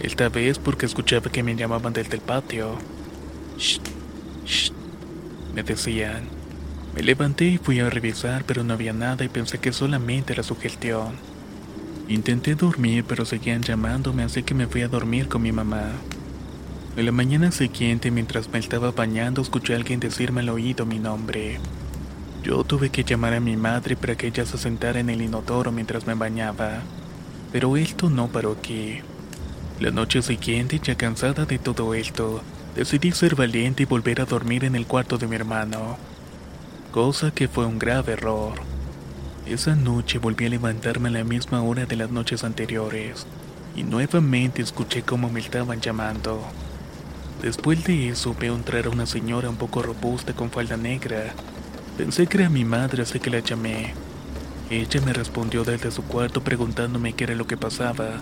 Esta 0.00 0.30
vez 0.30 0.58
porque 0.58 0.86
escuchaba 0.86 1.30
que 1.30 1.42
me 1.42 1.54
llamaban 1.54 1.92
desde 1.92 2.14
el 2.14 2.22
patio. 2.22 2.78
Shh, 3.58 3.78
shh, 4.46 4.72
me 5.54 5.62
decían. 5.62 6.28
Me 6.94 7.02
levanté 7.02 7.44
y 7.44 7.58
fui 7.58 7.78
a 7.80 7.90
revisar, 7.90 8.44
pero 8.44 8.64
no 8.64 8.72
había 8.72 8.94
nada 8.94 9.22
y 9.22 9.28
pensé 9.28 9.58
que 9.58 9.70
solamente 9.70 10.32
era 10.32 10.42
sugestión. 10.42 11.16
Intenté 12.08 12.54
dormir, 12.54 13.04
pero 13.06 13.26
seguían 13.26 13.62
llamándome, 13.62 14.22
así 14.22 14.42
que 14.44 14.54
me 14.54 14.66
fui 14.66 14.80
a 14.80 14.88
dormir 14.88 15.28
con 15.28 15.42
mi 15.42 15.52
mamá. 15.52 15.92
En 16.96 17.04
la 17.04 17.12
mañana 17.12 17.52
siguiente, 17.52 18.10
mientras 18.10 18.48
me 18.48 18.58
estaba 18.58 18.92
bañando, 18.92 19.42
escuché 19.42 19.74
a 19.74 19.76
alguien 19.76 20.00
decirme 20.00 20.40
al 20.40 20.48
oído 20.48 20.86
mi 20.86 20.98
nombre. 20.98 21.60
Yo 22.48 22.64
tuve 22.64 22.88
que 22.88 23.04
llamar 23.04 23.34
a 23.34 23.40
mi 23.40 23.58
madre 23.58 23.94
para 23.94 24.16
que 24.16 24.28
ella 24.28 24.46
se 24.46 24.56
sentara 24.56 25.00
en 25.00 25.10
el 25.10 25.20
inodoro 25.20 25.70
mientras 25.70 26.06
me 26.06 26.14
bañaba. 26.14 26.80
Pero 27.52 27.76
esto 27.76 28.08
no 28.08 28.28
paró 28.28 28.52
aquí. 28.52 29.00
La 29.80 29.90
noche 29.90 30.22
siguiente, 30.22 30.80
ya 30.82 30.94
cansada 30.94 31.44
de 31.44 31.58
todo 31.58 31.92
esto, 31.92 32.40
decidí 32.74 33.12
ser 33.12 33.34
valiente 33.34 33.82
y 33.82 33.86
volver 33.86 34.22
a 34.22 34.24
dormir 34.24 34.64
en 34.64 34.76
el 34.76 34.86
cuarto 34.86 35.18
de 35.18 35.26
mi 35.26 35.36
hermano. 35.36 35.98
Cosa 36.90 37.32
que 37.32 37.48
fue 37.48 37.66
un 37.66 37.78
grave 37.78 38.14
error. 38.14 38.54
Esa 39.44 39.76
noche 39.76 40.18
volví 40.18 40.46
a 40.46 40.48
levantarme 40.48 41.10
a 41.10 41.12
la 41.12 41.24
misma 41.24 41.60
hora 41.62 41.84
de 41.84 41.96
las 41.96 42.10
noches 42.10 42.44
anteriores, 42.44 43.26
y 43.76 43.82
nuevamente 43.82 44.62
escuché 44.62 45.02
cómo 45.02 45.28
me 45.28 45.40
estaban 45.40 45.82
llamando. 45.82 46.40
Después 47.42 47.84
de 47.84 48.08
eso 48.08 48.34
veo 48.40 48.54
entrar 48.54 48.86
a 48.86 48.90
una 48.90 49.04
señora 49.04 49.50
un 49.50 49.56
poco 49.56 49.82
robusta 49.82 50.32
con 50.32 50.50
falda 50.50 50.78
negra. 50.78 51.34
Pensé 51.98 52.28
que 52.28 52.38
era 52.38 52.48
mi 52.48 52.64
madre, 52.64 53.02
así 53.02 53.18
que 53.18 53.28
la 53.28 53.40
llamé. 53.40 53.92
Ella 54.70 55.00
me 55.04 55.12
respondió 55.12 55.64
desde 55.64 55.90
su 55.90 56.04
cuarto 56.04 56.44
preguntándome 56.44 57.12
qué 57.12 57.24
era 57.24 57.34
lo 57.34 57.48
que 57.48 57.56
pasaba. 57.56 58.20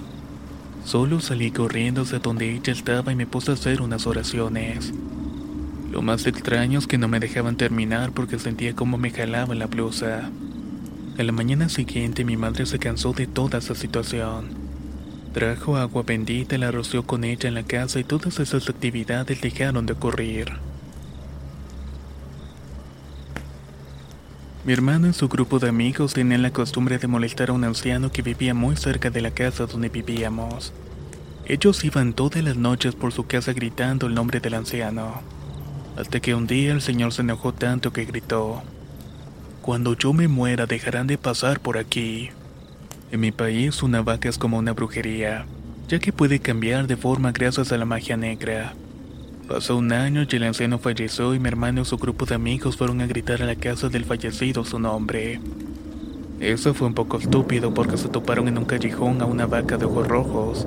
Solo 0.86 1.20
salí 1.20 1.50
corriendo 1.50 2.00
hacia 2.00 2.20
donde 2.20 2.54
ella 2.54 2.72
estaba 2.72 3.12
y 3.12 3.16
me 3.16 3.26
puse 3.26 3.50
a 3.50 3.54
hacer 3.54 3.82
unas 3.82 4.06
oraciones. 4.06 4.94
Lo 5.92 6.00
más 6.00 6.26
extraño 6.26 6.78
es 6.78 6.86
que 6.86 6.96
no 6.96 7.06
me 7.06 7.20
dejaban 7.20 7.56
terminar 7.56 8.12
porque 8.12 8.38
sentía 8.38 8.74
como 8.74 8.96
me 8.96 9.10
jalaba 9.10 9.54
la 9.54 9.66
blusa. 9.66 10.30
A 11.18 11.22
la 11.22 11.32
mañana 11.32 11.68
siguiente 11.68 12.24
mi 12.24 12.38
madre 12.38 12.64
se 12.64 12.78
cansó 12.78 13.12
de 13.12 13.26
toda 13.26 13.58
esa 13.58 13.74
situación. 13.74 14.54
Trajo 15.34 15.76
agua 15.76 16.02
bendita, 16.02 16.56
la 16.56 16.70
roció 16.70 17.02
con 17.02 17.24
ella 17.24 17.46
en 17.46 17.54
la 17.54 17.62
casa 17.64 18.00
y 18.00 18.04
todas 18.04 18.40
esas 18.40 18.70
actividades 18.70 19.42
dejaron 19.42 19.84
de 19.84 19.92
ocurrir. 19.92 20.54
Mi 24.66 24.72
hermano 24.72 25.06
y 25.06 25.12
su 25.12 25.28
grupo 25.28 25.60
de 25.60 25.68
amigos 25.68 26.14
tenían 26.14 26.42
la 26.42 26.50
costumbre 26.50 26.98
de 26.98 27.06
molestar 27.06 27.50
a 27.50 27.52
un 27.52 27.62
anciano 27.62 28.10
que 28.10 28.22
vivía 28.22 28.52
muy 28.52 28.76
cerca 28.76 29.10
de 29.10 29.20
la 29.20 29.30
casa 29.30 29.66
donde 29.66 29.88
vivíamos. 29.90 30.72
Ellos 31.44 31.84
iban 31.84 32.14
todas 32.14 32.42
las 32.42 32.56
noches 32.56 32.96
por 32.96 33.12
su 33.12 33.28
casa 33.28 33.52
gritando 33.52 34.08
el 34.08 34.14
nombre 34.14 34.40
del 34.40 34.54
anciano. 34.54 35.22
Hasta 35.96 36.18
que 36.18 36.34
un 36.34 36.48
día 36.48 36.72
el 36.72 36.82
señor 36.82 37.12
se 37.12 37.22
enojó 37.22 37.54
tanto 37.54 37.92
que 37.92 38.06
gritó, 38.06 38.64
Cuando 39.62 39.96
yo 39.96 40.12
me 40.12 40.26
muera 40.26 40.66
dejarán 40.66 41.06
de 41.06 41.16
pasar 41.16 41.60
por 41.60 41.78
aquí. 41.78 42.30
En 43.12 43.20
mi 43.20 43.30
país 43.30 43.84
una 43.84 44.02
vaca 44.02 44.28
es 44.28 44.36
como 44.36 44.58
una 44.58 44.72
brujería, 44.72 45.46
ya 45.86 46.00
que 46.00 46.12
puede 46.12 46.40
cambiar 46.40 46.88
de 46.88 46.96
forma 46.96 47.30
gracias 47.30 47.70
a 47.70 47.78
la 47.78 47.84
magia 47.84 48.16
negra. 48.16 48.74
Pasó 49.48 49.76
un 49.76 49.92
año 49.92 50.26
y 50.28 50.36
el 50.36 50.42
anciano 50.42 50.80
falleció 50.80 51.32
y 51.32 51.38
mi 51.38 51.46
hermano 51.46 51.82
y 51.82 51.84
su 51.84 51.98
grupo 51.98 52.26
de 52.26 52.34
amigos 52.34 52.76
fueron 52.76 53.00
a 53.00 53.06
gritar 53.06 53.42
a 53.42 53.46
la 53.46 53.54
casa 53.54 53.88
del 53.88 54.04
fallecido 54.04 54.64
su 54.64 54.80
nombre. 54.80 55.40
Eso 56.40 56.74
fue 56.74 56.88
un 56.88 56.94
poco 56.94 57.18
estúpido 57.18 57.72
porque 57.72 57.96
se 57.96 58.08
toparon 58.08 58.48
en 58.48 58.58
un 58.58 58.64
callejón 58.64 59.22
a 59.22 59.24
una 59.24 59.46
vaca 59.46 59.78
de 59.78 59.84
ojos 59.84 60.08
rojos. 60.08 60.66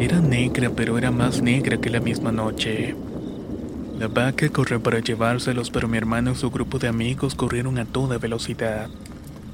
Era 0.00 0.20
negra 0.20 0.70
pero 0.74 0.98
era 0.98 1.12
más 1.12 1.40
negra 1.40 1.76
que 1.76 1.88
la 1.88 2.00
misma 2.00 2.32
noche. 2.32 2.96
La 3.96 4.08
vaca 4.08 4.48
corrió 4.48 4.82
para 4.82 4.98
llevárselos 4.98 5.70
pero 5.70 5.86
mi 5.86 5.98
hermano 5.98 6.32
y 6.32 6.34
su 6.34 6.50
grupo 6.50 6.80
de 6.80 6.88
amigos 6.88 7.36
corrieron 7.36 7.78
a 7.78 7.84
toda 7.84 8.18
velocidad. 8.18 8.88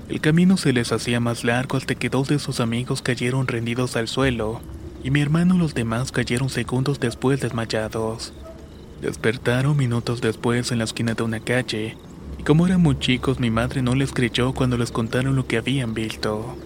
El 0.08 0.22
camino 0.22 0.56
se 0.56 0.72
les 0.72 0.92
hacía 0.92 1.20
más 1.20 1.44
largo 1.44 1.76
hasta 1.76 1.94
que 1.94 2.08
dos 2.08 2.28
de 2.28 2.38
sus 2.38 2.60
amigos 2.60 3.02
cayeron 3.02 3.46
rendidos 3.46 3.96
al 3.96 4.08
suelo, 4.08 4.62
y 5.04 5.10
mi 5.10 5.20
hermano 5.20 5.54
y 5.54 5.58
los 5.58 5.74
demás 5.74 6.10
cayeron 6.10 6.48
segundos 6.48 6.98
después 6.98 7.38
desmayados. 7.38 8.32
Despertaron 9.02 9.76
minutos 9.76 10.22
después 10.22 10.72
en 10.72 10.78
la 10.78 10.84
esquina 10.84 11.12
de 11.12 11.22
una 11.22 11.40
calle, 11.40 11.98
y 12.38 12.42
como 12.42 12.66
eran 12.66 12.80
muy 12.80 12.98
chicos 12.98 13.38
mi 13.38 13.50
madre 13.50 13.82
no 13.82 13.94
les 13.94 14.12
creyó 14.12 14.54
cuando 14.54 14.78
les 14.78 14.90
contaron 14.90 15.36
lo 15.36 15.46
que 15.46 15.58
habían 15.58 15.92
visto. 15.92 16.56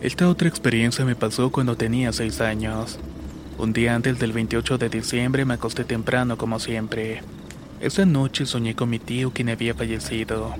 Esta 0.00 0.26
otra 0.26 0.48
experiencia 0.48 1.04
me 1.04 1.14
pasó 1.14 1.50
cuando 1.50 1.76
tenía 1.76 2.14
seis 2.14 2.40
años. 2.40 2.98
Un 3.58 3.74
día 3.74 3.94
antes 3.94 4.18
del 4.18 4.32
28 4.32 4.78
de 4.78 4.88
diciembre 4.88 5.44
me 5.44 5.54
acosté 5.54 5.84
temprano 5.84 6.38
como 6.38 6.60
siempre. 6.60 7.20
Esa 7.80 8.06
noche 8.06 8.46
soñé 8.46 8.74
con 8.74 8.88
mi 8.88 8.98
tío 8.98 9.32
quien 9.32 9.50
había 9.50 9.74
fallecido. 9.74 10.54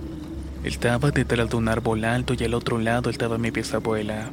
Estaba 0.64 1.12
detrás 1.12 1.48
de 1.48 1.56
un 1.56 1.68
árbol 1.68 2.04
alto 2.04 2.34
y 2.34 2.44
al 2.44 2.52
otro 2.52 2.78
lado 2.78 3.08
estaba 3.08 3.38
mi 3.38 3.50
bisabuela. 3.50 4.30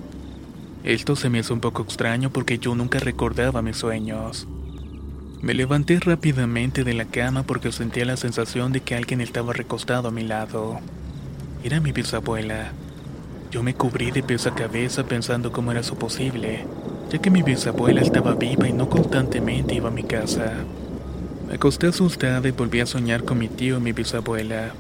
Esto 0.86 1.16
se 1.16 1.32
me 1.32 1.40
hizo 1.40 1.52
un 1.52 1.62
poco 1.62 1.82
extraño 1.82 2.30
porque 2.30 2.60
yo 2.60 2.76
nunca 2.76 3.00
recordaba 3.00 3.64
mis 3.64 3.76
sueños. 3.76 4.48
Me 5.42 5.56
levanté 5.56 6.00
rápidamente 6.00 6.84
de 6.84 6.94
la 6.94 7.06
cama 7.06 7.42
porque 7.42 7.72
sentía 7.72 8.06
la 8.06 8.18
sensación 8.18 8.72
de 8.72 8.82
que 8.82 8.94
alguien 8.94 9.20
estaba 9.20 9.52
recostado 9.52 10.10
a 10.10 10.12
mi 10.12 10.22
lado. 10.22 10.80
Era 11.64 11.80
mi 11.80 11.92
bisabuela. 11.92 12.72
Yo 13.50 13.64
me 13.64 13.74
cubrí 13.74 14.12
de 14.12 14.22
pies 14.22 14.46
a 14.46 14.54
cabeza 14.54 15.08
pensando 15.08 15.52
cómo 15.52 15.72
era 15.72 15.80
eso 15.80 15.96
posible, 15.96 16.68
ya 17.10 17.18
que 17.18 17.32
mi 17.32 17.42
bisabuela 17.42 18.02
estaba 18.02 18.36
viva 18.36 18.70
y 18.70 18.74
no 18.74 18.88
constantemente 18.88 19.74
iba 19.74 19.88
a 19.88 19.92
mi 19.92 20.04
casa. 20.04 20.54
Me 21.48 21.56
acosté 21.56 21.88
asustada 21.88 22.48
y 22.48 22.52
volví 22.52 22.80
a 22.82 22.86
soñar 22.86 23.24
con 23.24 23.40
mi 23.40 23.48
tío 23.48 23.78
y 23.78 23.82
mi 23.82 23.92
bisabuela. 23.92 24.76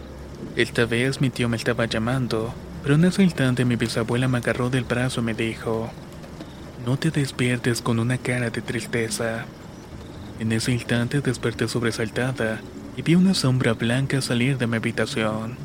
Esta 0.56 0.86
vez 0.86 1.20
mi 1.20 1.32
tío 1.32 1.50
me 1.50 1.58
estaba 1.58 1.86
llamando, 1.86 2.54
pero 2.86 2.94
en 2.94 3.06
ese 3.06 3.24
instante 3.24 3.66
mi 3.66 3.78
bisabuela 3.78 4.28
me 4.28 4.38
agarró 4.38 4.70
del 4.70 4.84
brazo 4.84 5.22
y 5.22 5.24
me 5.24 5.34
dijo, 5.34 5.90
No 6.86 6.98
te 6.98 7.10
despiertes 7.10 7.82
con 7.82 7.98
una 7.98 8.20
cara 8.20 8.52
de 8.52 8.62
tristeza. 8.62 9.46
En 10.40 10.52
ese 10.52 10.72
instante 10.72 11.20
desperté 11.22 11.68
sobresaltada 11.68 12.62
y 12.96 13.02
vi 13.02 13.16
una 13.16 13.34
sombra 13.34 13.74
blanca 13.74 14.22
salir 14.22 14.60
de 14.60 14.68
mi 14.68 14.78
habitación. 14.78 15.58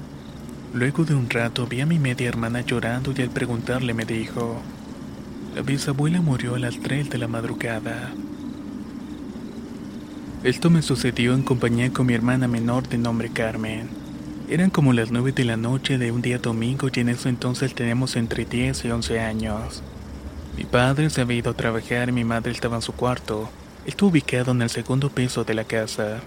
Luego 0.72 1.04
de 1.04 1.14
un 1.14 1.28
rato 1.28 1.66
vi 1.66 1.82
a 1.82 1.86
mi 1.86 1.98
media 1.98 2.26
hermana 2.26 2.62
llorando 2.62 3.12
y 3.14 3.20
al 3.20 3.28
preguntarle 3.28 3.92
me 3.92 4.06
dijo, 4.06 4.62
la 5.54 5.60
bisabuela 5.60 6.22
murió 6.22 6.54
a 6.54 6.58
las 6.58 6.80
3 6.80 7.10
de 7.10 7.18
la 7.18 7.28
madrugada. 7.28 8.12
Esto 10.42 10.70
me 10.70 10.80
sucedió 10.80 11.34
en 11.34 11.42
compañía 11.42 11.92
con 11.92 12.06
mi 12.06 12.14
hermana 12.14 12.48
menor 12.48 12.88
de 12.88 12.96
nombre 12.96 13.28
Carmen. 13.28 13.99
Eran 14.50 14.70
como 14.70 14.92
las 14.92 15.12
9 15.12 15.30
de 15.30 15.44
la 15.44 15.56
noche 15.56 15.96
de 15.96 16.10
un 16.10 16.22
día 16.22 16.38
domingo 16.38 16.88
y 16.92 16.98
en 16.98 17.08
ese 17.08 17.28
entonces 17.28 17.72
teníamos 17.72 18.16
entre 18.16 18.44
10 18.44 18.84
y 18.84 18.90
11 18.90 19.20
años. 19.20 19.80
Mi 20.56 20.64
padre 20.64 21.08
se 21.08 21.20
había 21.20 21.36
ido 21.36 21.52
a 21.52 21.56
trabajar 21.56 22.08
y 22.08 22.12
mi 22.12 22.24
madre 22.24 22.50
estaba 22.50 22.74
en 22.74 22.82
su 22.82 22.92
cuarto. 22.92 23.48
Estuvo 23.86 24.10
ubicado 24.10 24.50
en 24.50 24.62
el 24.62 24.68
segundo 24.68 25.08
piso 25.08 25.44
de 25.44 25.54
la 25.54 25.62
casa. 25.62 26.18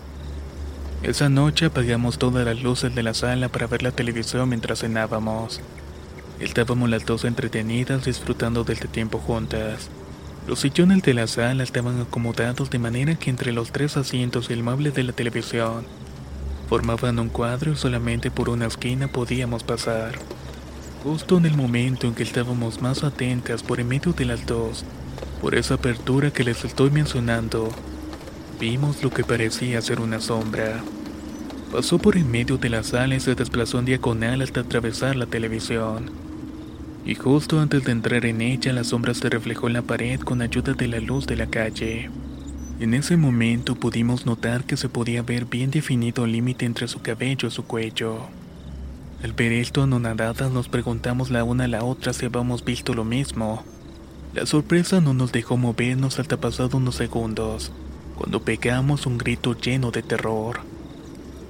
Esa 1.03 1.27
noche 1.27 1.65
apagamos 1.65 2.17
todas 2.17 2.45
las 2.45 2.63
luces 2.63 2.95
de 2.95 3.03
la 3.03 3.13
sala 3.13 3.49
para 3.49 3.67
ver 3.67 3.83
la 3.83 3.91
televisión 3.91 4.47
mientras 4.47 4.79
cenábamos. 4.79 5.59
Estábamos 6.39 6.89
las 6.89 7.05
dos 7.05 7.25
entretenidas 7.25 8.05
disfrutando 8.05 8.63
del 8.63 8.79
tiempo 8.87 9.19
juntas. 9.19 9.89
Los 10.47 10.61
sillones 10.61 11.03
de 11.03 11.13
la 11.13 11.27
sala 11.27 11.61
estaban 11.61 11.99
acomodados 11.99 12.69
de 12.69 12.79
manera 12.79 13.15
que 13.15 13.29
entre 13.29 13.51
los 13.51 13.73
tres 13.73 13.97
asientos 13.97 14.49
y 14.49 14.53
el 14.53 14.63
mueble 14.63 14.91
de 14.91 15.03
la 15.03 15.11
televisión 15.11 15.83
formaban 16.73 17.19
un 17.19 17.29
cuadro 17.29 17.73
y 17.73 17.75
solamente 17.75 18.31
por 18.31 18.49
una 18.49 18.65
esquina 18.65 19.07
podíamos 19.07 19.63
pasar. 19.63 20.13
Justo 21.03 21.37
en 21.37 21.45
el 21.45 21.55
momento 21.55 22.07
en 22.07 22.15
que 22.15 22.23
estábamos 22.23 22.81
más 22.81 23.03
atentas 23.03 23.61
por 23.61 23.79
en 23.79 23.87
medio 23.87 24.11
de 24.11 24.25
las 24.25 24.43
dos, 24.47 24.83
por 25.39 25.53
esa 25.53 25.75
apertura 25.75 26.31
que 26.31 26.43
les 26.43 26.65
estoy 26.65 26.89
mencionando, 26.89 27.69
vimos 28.59 29.03
lo 29.03 29.11
que 29.11 29.23
parecía 29.23 29.83
ser 29.83 29.99
una 29.99 30.19
sombra. 30.19 30.83
Pasó 31.71 31.99
por 31.99 32.17
en 32.17 32.31
medio 32.31 32.57
de 32.57 32.69
la 32.69 32.81
sala 32.81 33.13
y 33.13 33.19
se 33.19 33.35
desplazó 33.35 33.77
en 33.77 33.85
diagonal 33.85 34.41
hasta 34.41 34.61
atravesar 34.61 35.15
la 35.15 35.27
televisión 35.27 36.09
y 37.05 37.13
justo 37.13 37.59
antes 37.59 37.83
de 37.83 37.91
entrar 37.91 38.25
en 38.25 38.41
ella 38.41 38.73
la 38.73 38.83
sombra 38.83 39.13
se 39.13 39.29
reflejó 39.29 39.67
en 39.67 39.73
la 39.73 39.83
pared 39.83 40.19
con 40.21 40.41
ayuda 40.41 40.73
de 40.73 40.87
la 40.87 40.99
luz 40.99 41.27
de 41.27 41.35
la 41.35 41.45
calle. 41.45 42.09
En 42.79 42.93
ese 42.93 43.17
momento 43.17 43.75
pudimos 43.75 44.25
notar 44.25 44.63
que 44.63 44.77
se 44.77 44.89
podía 44.89 45.21
ver 45.21 45.45
bien 45.45 45.69
definido 45.69 46.25
el 46.25 46.31
límite 46.31 46.65
entre 46.65 46.87
su 46.87 47.01
cabello 47.01 47.47
y 47.47 47.51
su 47.51 47.65
cuello. 47.65 48.27
Al 49.23 49.33
ver 49.33 49.53
esto 49.53 49.83
anonadadas 49.83 50.51
nos 50.51 50.67
preguntamos 50.69 51.29
la 51.29 51.43
una 51.43 51.65
a 51.65 51.67
la 51.67 51.83
otra 51.83 52.13
si 52.13 52.25
habíamos 52.25 52.65
visto 52.65 52.93
lo 52.93 53.05
mismo. 53.05 53.63
La 54.33 54.45
sorpresa 54.47 54.99
no 54.99 55.13
nos 55.13 55.31
dejó 55.31 55.55
movernos 55.55 56.19
hasta 56.19 56.37
pasado 56.37 56.77
unos 56.77 56.95
segundos, 56.95 57.71
cuando 58.17 58.41
pegamos 58.41 59.05
un 59.05 59.19
grito 59.19 59.55
lleno 59.55 59.91
de 59.91 60.01
terror. 60.01 60.61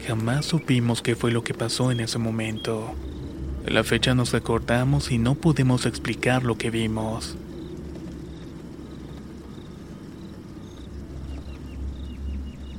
Jamás 0.05 0.45
supimos 0.45 1.01
qué 1.01 1.15
fue 1.15 1.31
lo 1.31 1.43
que 1.43 1.53
pasó 1.53 1.91
en 1.91 2.01
ese 2.01 2.19
momento. 2.19 2.93
La 3.65 3.85
fecha 3.85 4.13
nos 4.13 4.33
acordamos 4.33 5.09
y 5.11 5.17
no 5.17 5.35
pudimos 5.35 5.85
explicar 5.85 6.43
lo 6.43 6.57
que 6.57 6.69
vimos. 6.69 7.37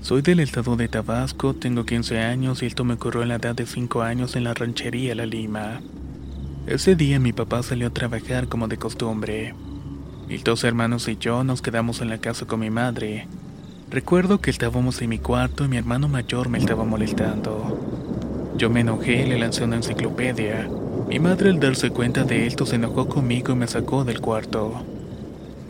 Soy 0.05 0.21
del 0.21 0.41
estado 0.41 0.77
de 0.77 0.87
Tabasco, 0.87 1.55
tengo 1.55 1.87
15 1.87 2.19
años 2.19 2.63
y 2.63 2.67
esto 2.67 2.85
me 2.85 2.93
ocurrió 2.93 3.23
a 3.23 3.25
la 3.25 3.37
edad 3.37 3.55
de 3.55 3.65
5 3.65 4.03
años 4.03 4.37
en 4.37 4.45
la 4.45 4.53
ranchería 4.53 5.15
La 5.15 5.25
Lima. 5.25 5.81
Ese 6.67 6.95
día 6.95 7.19
mi 7.19 7.33
papá 7.33 7.63
salió 7.63 7.87
a 7.87 7.91
trabajar 7.91 8.47
como 8.47 8.69
de 8.69 8.77
costumbre. 8.77 9.55
Mis 10.29 10.45
dos 10.45 10.63
hermanos 10.65 11.09
y 11.09 11.17
yo 11.17 11.43
nos 11.43 11.63
quedamos 11.63 12.03
en 12.03 12.11
la 12.11 12.19
casa 12.19 12.45
con 12.45 12.61
mi 12.61 12.69
madre. 12.69 13.29
Recuerdo 13.89 14.43
que 14.43 14.51
estábamos 14.51 15.01
en 15.01 15.09
mi 15.09 15.21
cuarto 15.21 15.65
y 15.65 15.69
mi 15.69 15.79
hermano 15.79 16.07
mayor 16.07 16.51
me 16.51 16.59
estaba 16.59 16.85
molestando. 16.85 18.53
Yo 18.59 18.69
me 18.69 18.81
enojé 18.81 19.23
y 19.25 19.31
le 19.31 19.39
lancé 19.39 19.65
una 19.65 19.77
enciclopedia. 19.77 20.69
Mi 21.09 21.19
madre 21.19 21.49
al 21.49 21.61
darse 21.61 21.89
cuenta 21.89 22.25
de 22.25 22.47
esto 22.47 22.67
se 22.67 22.77
enojó 22.77 23.09
conmigo 23.09 23.55
y 23.55 23.57
me 23.57 23.67
sacó 23.67 24.05
del 24.05 24.21
cuarto. 24.21 24.85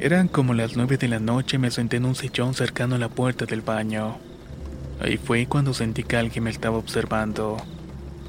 Eran 0.05 0.29
como 0.29 0.53
las 0.53 0.77
nueve 0.77 0.99
de 0.99 1.09
la 1.09 1.19
noche 1.19 1.57
y 1.57 1.59
me 1.59 1.71
senté 1.71 1.97
en 1.97 2.05
un 2.05 2.15
sillón 2.15 2.53
cercano 2.53 2.97
a 2.97 2.99
la 2.99 3.09
puerta 3.09 3.47
del 3.47 3.63
baño. 3.63 4.19
Ahí 5.01 5.17
fue 5.17 5.47
cuando 5.47 5.73
sentí 5.73 6.03
que 6.03 6.19
alguien 6.19 6.45
me 6.45 6.51
estaba 6.51 6.77
observando. 6.77 7.57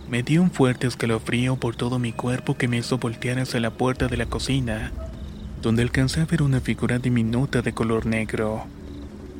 Me 0.09 0.23
dio 0.23 0.41
un 0.41 0.51
fuerte 0.51 0.87
escalofrío 0.87 1.57
por 1.57 1.75
todo 1.75 1.99
mi 1.99 2.13
cuerpo 2.13 2.55
que 2.55 2.69
me 2.69 2.77
hizo 2.77 2.97
voltear 2.97 3.39
hacia 3.39 3.59
la 3.59 3.71
puerta 3.71 4.07
de 4.07 4.15
la 4.15 4.25
cocina, 4.25 4.93
donde 5.61 5.81
alcancé 5.81 6.21
a 6.21 6.25
ver 6.25 6.43
una 6.43 6.61
figura 6.61 6.97
diminuta 6.97 7.61
de 7.61 7.73
color 7.73 8.05
negro. 8.05 8.63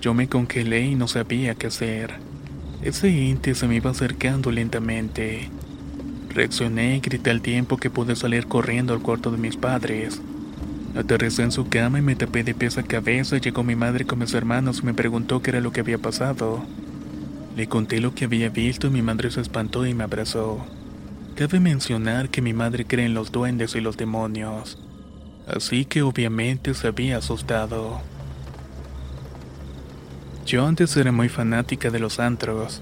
Yo 0.01 0.13
me 0.13 0.27
congelé 0.27 0.87
y 0.87 0.95
no 0.95 1.07
sabía 1.07 1.55
qué 1.55 1.67
hacer. 1.67 2.15
Ese 2.81 3.29
ente 3.29 3.55
se 3.55 3.65
me 3.65 3.75
iba 3.77 3.91
acercando 3.91 4.51
lentamente. 4.51 5.49
Reaccioné 6.31 6.97
y 6.97 6.99
grité 6.99 7.29
al 7.29 7.39
tiempo 7.39 7.77
que 7.77 7.89
pude 7.89 8.17
salir 8.17 8.47
corriendo 8.47 8.93
al 8.93 9.01
cuarto 9.01 9.31
de 9.31 9.37
mis 9.37 9.55
padres. 9.55 10.21
Aterricé 10.95 11.43
en 11.43 11.51
su 11.51 11.67
cama 11.67 11.99
y 11.99 12.01
me 12.01 12.15
tapé 12.15 12.43
de 12.43 12.55
pies 12.55 12.77
a 12.77 12.83
cabeza. 12.83 13.37
Llegó 13.37 13.63
mi 13.63 13.75
madre 13.75 14.05
con 14.05 14.19
mis 14.19 14.33
hermanos 14.33 14.79
y 14.81 14.85
me 14.85 14.93
preguntó 14.93 15.41
qué 15.41 15.51
era 15.51 15.59
lo 15.59 15.71
que 15.71 15.81
había 15.81 15.97
pasado. 15.97 16.63
Le 17.57 17.67
conté 17.67 17.99
lo 17.99 18.15
que 18.15 18.25
había 18.25 18.49
visto 18.49 18.87
y 18.87 18.91
mi 18.91 19.01
madre 19.01 19.29
se 19.29 19.41
espantó 19.41 19.85
y 19.85 19.93
me 19.93 20.05
abrazó. 20.05 20.65
Cabe 21.35 21.59
mencionar 21.59 22.29
que 22.29 22.41
mi 22.41 22.53
madre 22.53 22.85
cree 22.85 23.05
en 23.05 23.13
los 23.13 23.31
duendes 23.31 23.75
y 23.75 23.81
los 23.81 23.97
demonios. 23.97 24.77
Así 25.47 25.83
que 25.83 26.01
obviamente 26.01 26.73
se 26.73 26.87
había 26.87 27.17
asustado. 27.17 28.01
Yo 30.45 30.65
antes 30.65 30.95
era 30.95 31.11
muy 31.11 31.27
fanática 31.27 31.89
de 31.89 31.99
los 31.99 32.19
antros. 32.19 32.81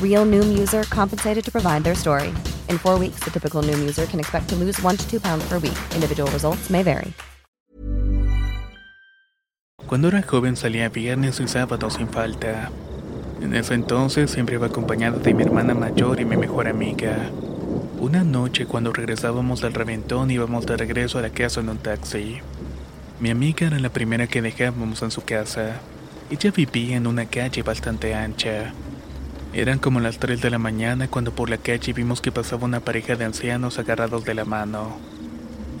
Real 0.00 0.26
Noom 0.26 0.58
user 0.58 0.82
compensated 0.84 1.42
to 1.44 1.50
provide 1.50 1.84
their 1.84 1.94
story. 1.94 2.28
In 2.68 2.78
four 2.78 2.98
weeks, 2.98 3.20
the 3.24 3.30
typical 3.30 3.62
Noom 3.62 3.80
user 3.80 4.04
can 4.06 4.20
expect 4.20 4.48
to 4.50 4.56
lose 4.56 4.78
one 4.82 4.96
to 4.96 5.10
two 5.10 5.20
pounds 5.20 5.48
per 5.48 5.58
week. 5.58 5.76
Individual 5.94 6.30
results 6.32 6.68
may 6.68 6.82
vary. 6.82 7.14
Cuando 9.86 10.08
era 10.08 10.22
joven 10.22 10.56
salía 10.56 10.88
viernes 10.88 11.40
y 11.40 11.48
sábados 11.48 11.94
sin 11.94 12.08
falta. 12.08 12.70
En 13.42 13.54
ese 13.54 13.74
entonces 13.74 14.30
siempre 14.30 14.54
iba 14.56 14.68
acompañada 14.68 15.18
de 15.18 15.34
mi 15.34 15.42
hermana 15.42 15.74
mayor 15.74 16.20
y 16.20 16.24
mi 16.24 16.36
mejor 16.36 16.68
amiga. 16.68 17.30
Una 17.98 18.22
noche 18.22 18.66
cuando 18.66 18.92
regresábamos 18.92 19.64
al 19.64 19.74
reventón 19.74 20.30
íbamos 20.30 20.64
de 20.64 20.76
regreso 20.76 21.18
a 21.18 21.22
la 21.22 21.30
casa 21.30 21.60
en 21.60 21.70
un 21.70 21.78
taxi. 21.78 22.38
Mi 23.18 23.30
amiga 23.30 23.66
era 23.66 23.78
la 23.78 23.90
primera 23.90 24.26
que 24.26 24.42
dejábamos 24.42 25.02
en 25.02 25.10
su 25.10 25.22
casa. 25.22 25.80
Ella 26.30 26.52
vivía 26.52 26.96
en 26.96 27.06
una 27.06 27.26
calle 27.26 27.62
bastante 27.62 28.14
ancha. 28.14 28.72
Eran 29.52 29.80
como 29.80 29.98
las 29.98 30.18
3 30.18 30.40
de 30.40 30.50
la 30.50 30.58
mañana 30.58 31.08
cuando 31.08 31.32
por 31.32 31.50
la 31.50 31.58
calle 31.58 31.92
vimos 31.92 32.20
que 32.20 32.30
pasaba 32.30 32.64
una 32.64 32.80
pareja 32.80 33.16
de 33.16 33.24
ancianos 33.24 33.80
agarrados 33.80 34.24
de 34.24 34.34
la 34.34 34.44
mano. 34.44 34.96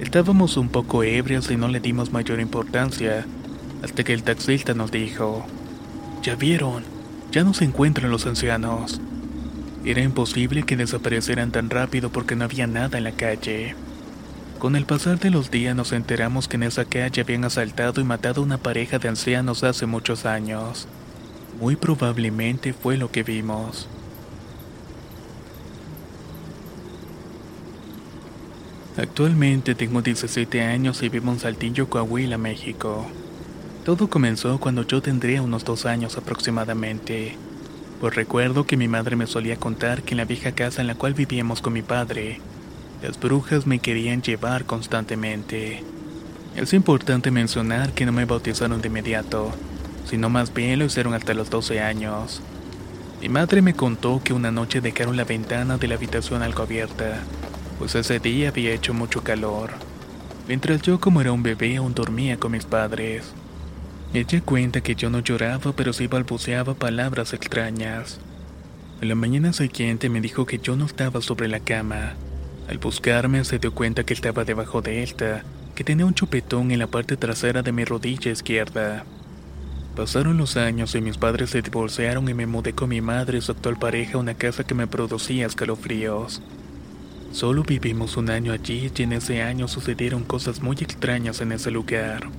Estábamos 0.00 0.56
un 0.56 0.68
poco 0.68 1.04
ebrios 1.04 1.50
y 1.52 1.56
no 1.56 1.68
le 1.68 1.78
dimos 1.78 2.10
mayor 2.10 2.40
importancia, 2.40 3.26
hasta 3.84 4.02
que 4.02 4.12
el 4.12 4.24
taxista 4.24 4.74
nos 4.74 4.90
dijo, 4.90 5.46
Ya 6.22 6.34
vieron, 6.34 6.82
ya 7.30 7.44
no 7.44 7.54
se 7.54 7.64
encuentran 7.64 8.10
los 8.10 8.26
ancianos. 8.26 9.00
Era 9.84 10.02
imposible 10.02 10.64
que 10.64 10.76
desaparecieran 10.76 11.52
tan 11.52 11.70
rápido 11.70 12.10
porque 12.10 12.34
no 12.34 12.44
había 12.44 12.66
nada 12.66 12.98
en 12.98 13.04
la 13.04 13.12
calle. 13.12 13.76
Con 14.58 14.74
el 14.74 14.84
pasar 14.84 15.20
de 15.20 15.30
los 15.30 15.50
días 15.50 15.76
nos 15.76 15.92
enteramos 15.92 16.48
que 16.48 16.56
en 16.56 16.64
esa 16.64 16.84
calle 16.84 17.22
habían 17.22 17.44
asaltado 17.44 18.00
y 18.00 18.04
matado 18.04 18.42
a 18.42 18.44
una 18.44 18.58
pareja 18.58 18.98
de 18.98 19.08
ancianos 19.08 19.62
hace 19.62 19.86
muchos 19.86 20.26
años. 20.26 20.88
Muy 21.60 21.76
probablemente 21.76 22.72
fue 22.72 22.96
lo 22.96 23.10
que 23.12 23.22
vimos. 23.22 23.86
Actualmente 28.96 29.74
tengo 29.74 30.00
17 30.00 30.62
años 30.62 31.02
y 31.02 31.10
vivo 31.10 31.30
en 31.30 31.38
Saltillo, 31.38 31.90
Coahuila, 31.90 32.38
México. 32.38 33.06
Todo 33.84 34.08
comenzó 34.08 34.58
cuando 34.58 34.86
yo 34.86 35.02
tendría 35.02 35.42
unos 35.42 35.64
dos 35.64 35.84
años 35.84 36.16
aproximadamente. 36.16 37.36
Pues 38.00 38.14
recuerdo 38.14 38.64
que 38.64 38.78
mi 38.78 38.88
madre 38.88 39.16
me 39.16 39.26
solía 39.26 39.56
contar 39.56 40.02
que 40.02 40.14
en 40.14 40.18
la 40.18 40.24
vieja 40.24 40.52
casa 40.52 40.80
en 40.80 40.86
la 40.86 40.94
cual 40.94 41.12
vivíamos 41.12 41.60
con 41.60 41.74
mi 41.74 41.82
padre, 41.82 42.40
las 43.02 43.20
brujas 43.20 43.66
me 43.66 43.80
querían 43.80 44.22
llevar 44.22 44.64
constantemente. 44.64 45.82
Es 46.56 46.72
importante 46.72 47.30
mencionar 47.30 47.92
que 47.92 48.06
no 48.06 48.12
me 48.12 48.24
bautizaron 48.24 48.80
de 48.80 48.88
inmediato, 48.88 49.52
sino 50.06 50.28
más 50.28 50.52
bien 50.52 50.78
lo 50.78 50.84
hicieron 50.84 51.14
hasta 51.14 51.34
los 51.34 51.50
12 51.50 51.80
años. 51.80 52.42
Mi 53.20 53.28
madre 53.28 53.62
me 53.62 53.74
contó 53.74 54.22
que 54.24 54.32
una 54.32 54.50
noche 54.50 54.80
dejaron 54.80 55.16
la 55.16 55.24
ventana 55.24 55.76
de 55.76 55.88
la 55.88 55.96
habitación 55.96 56.42
algo 56.42 56.62
abierta, 56.62 57.20
pues 57.78 57.94
ese 57.94 58.18
día 58.18 58.48
había 58.48 58.72
hecho 58.72 58.94
mucho 58.94 59.22
calor, 59.22 59.70
mientras 60.48 60.82
yo 60.82 61.00
como 61.00 61.20
era 61.20 61.32
un 61.32 61.42
bebé 61.42 61.76
aún 61.76 61.94
dormía 61.94 62.38
con 62.38 62.52
mis 62.52 62.64
padres. 62.64 63.32
Ella 64.12 64.40
cuenta 64.40 64.80
que 64.80 64.96
yo 64.96 65.08
no 65.08 65.20
lloraba 65.20 65.72
pero 65.72 65.92
sí 65.92 66.06
balbuceaba 66.08 66.74
palabras 66.74 67.32
extrañas. 67.32 68.18
En 69.00 69.08
la 69.08 69.14
mañana 69.14 69.52
siguiente 69.52 70.08
me 70.08 70.20
dijo 70.20 70.46
que 70.46 70.58
yo 70.58 70.76
no 70.76 70.84
estaba 70.84 71.20
sobre 71.20 71.46
la 71.46 71.60
cama. 71.60 72.14
Al 72.68 72.78
buscarme 72.78 73.44
se 73.44 73.58
dio 73.58 73.72
cuenta 73.72 74.04
que 74.04 74.14
estaba 74.14 74.44
debajo 74.44 74.82
de 74.82 75.02
esta, 75.02 75.44
que 75.74 75.84
tenía 75.84 76.06
un 76.06 76.14
chupetón 76.14 76.70
en 76.70 76.78
la 76.78 76.86
parte 76.86 77.16
trasera 77.16 77.62
de 77.62 77.72
mi 77.72 77.84
rodilla 77.84 78.30
izquierda. 78.30 79.04
Pasaron 80.00 80.38
los 80.38 80.56
años 80.56 80.94
y 80.94 81.02
mis 81.02 81.18
padres 81.18 81.50
se 81.50 81.60
divorciaron 81.60 82.26
y 82.26 82.32
me 82.32 82.46
mudé 82.46 82.72
con 82.72 82.88
mi 82.88 83.02
madre 83.02 83.36
y 83.36 83.42
su 83.42 83.52
actual 83.52 83.78
pareja 83.78 84.16
a 84.16 84.20
una 84.20 84.32
casa 84.32 84.64
que 84.64 84.74
me 84.74 84.86
producía 84.86 85.44
escalofríos. 85.44 86.40
Solo 87.32 87.64
vivimos 87.64 88.16
un 88.16 88.30
año 88.30 88.50
allí 88.54 88.90
y 88.96 89.02
en 89.02 89.12
ese 89.12 89.42
año 89.42 89.68
sucedieron 89.68 90.24
cosas 90.24 90.62
muy 90.62 90.74
extrañas 90.80 91.42
en 91.42 91.52
ese 91.52 91.70
lugar. 91.70 92.30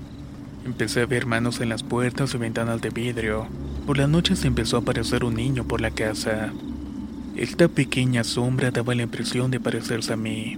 Empecé 0.66 1.02
a 1.02 1.06
ver 1.06 1.28
manos 1.28 1.62
en 1.62 1.70
las 1.70 1.84
puertas 1.84 2.34
y 2.34 2.40
ventanas 2.40 2.82
de 2.82 2.90
vidrio. 2.90 3.46
Por 3.86 4.00
la 4.00 4.08
noche 4.08 4.36
se 4.36 4.48
empezó 4.48 4.78
a 4.78 4.80
aparecer 4.80 5.24
un 5.24 5.36
niño 5.36 5.64
por 5.64 5.82
la 5.82 5.92
casa. 5.92 6.52
Esta 7.36 7.68
pequeña 7.68 8.24
sombra 8.24 8.72
daba 8.72 8.96
la 8.96 9.04
impresión 9.04 9.52
de 9.52 9.60
parecerse 9.60 10.14
a 10.14 10.18
mí. 10.18 10.58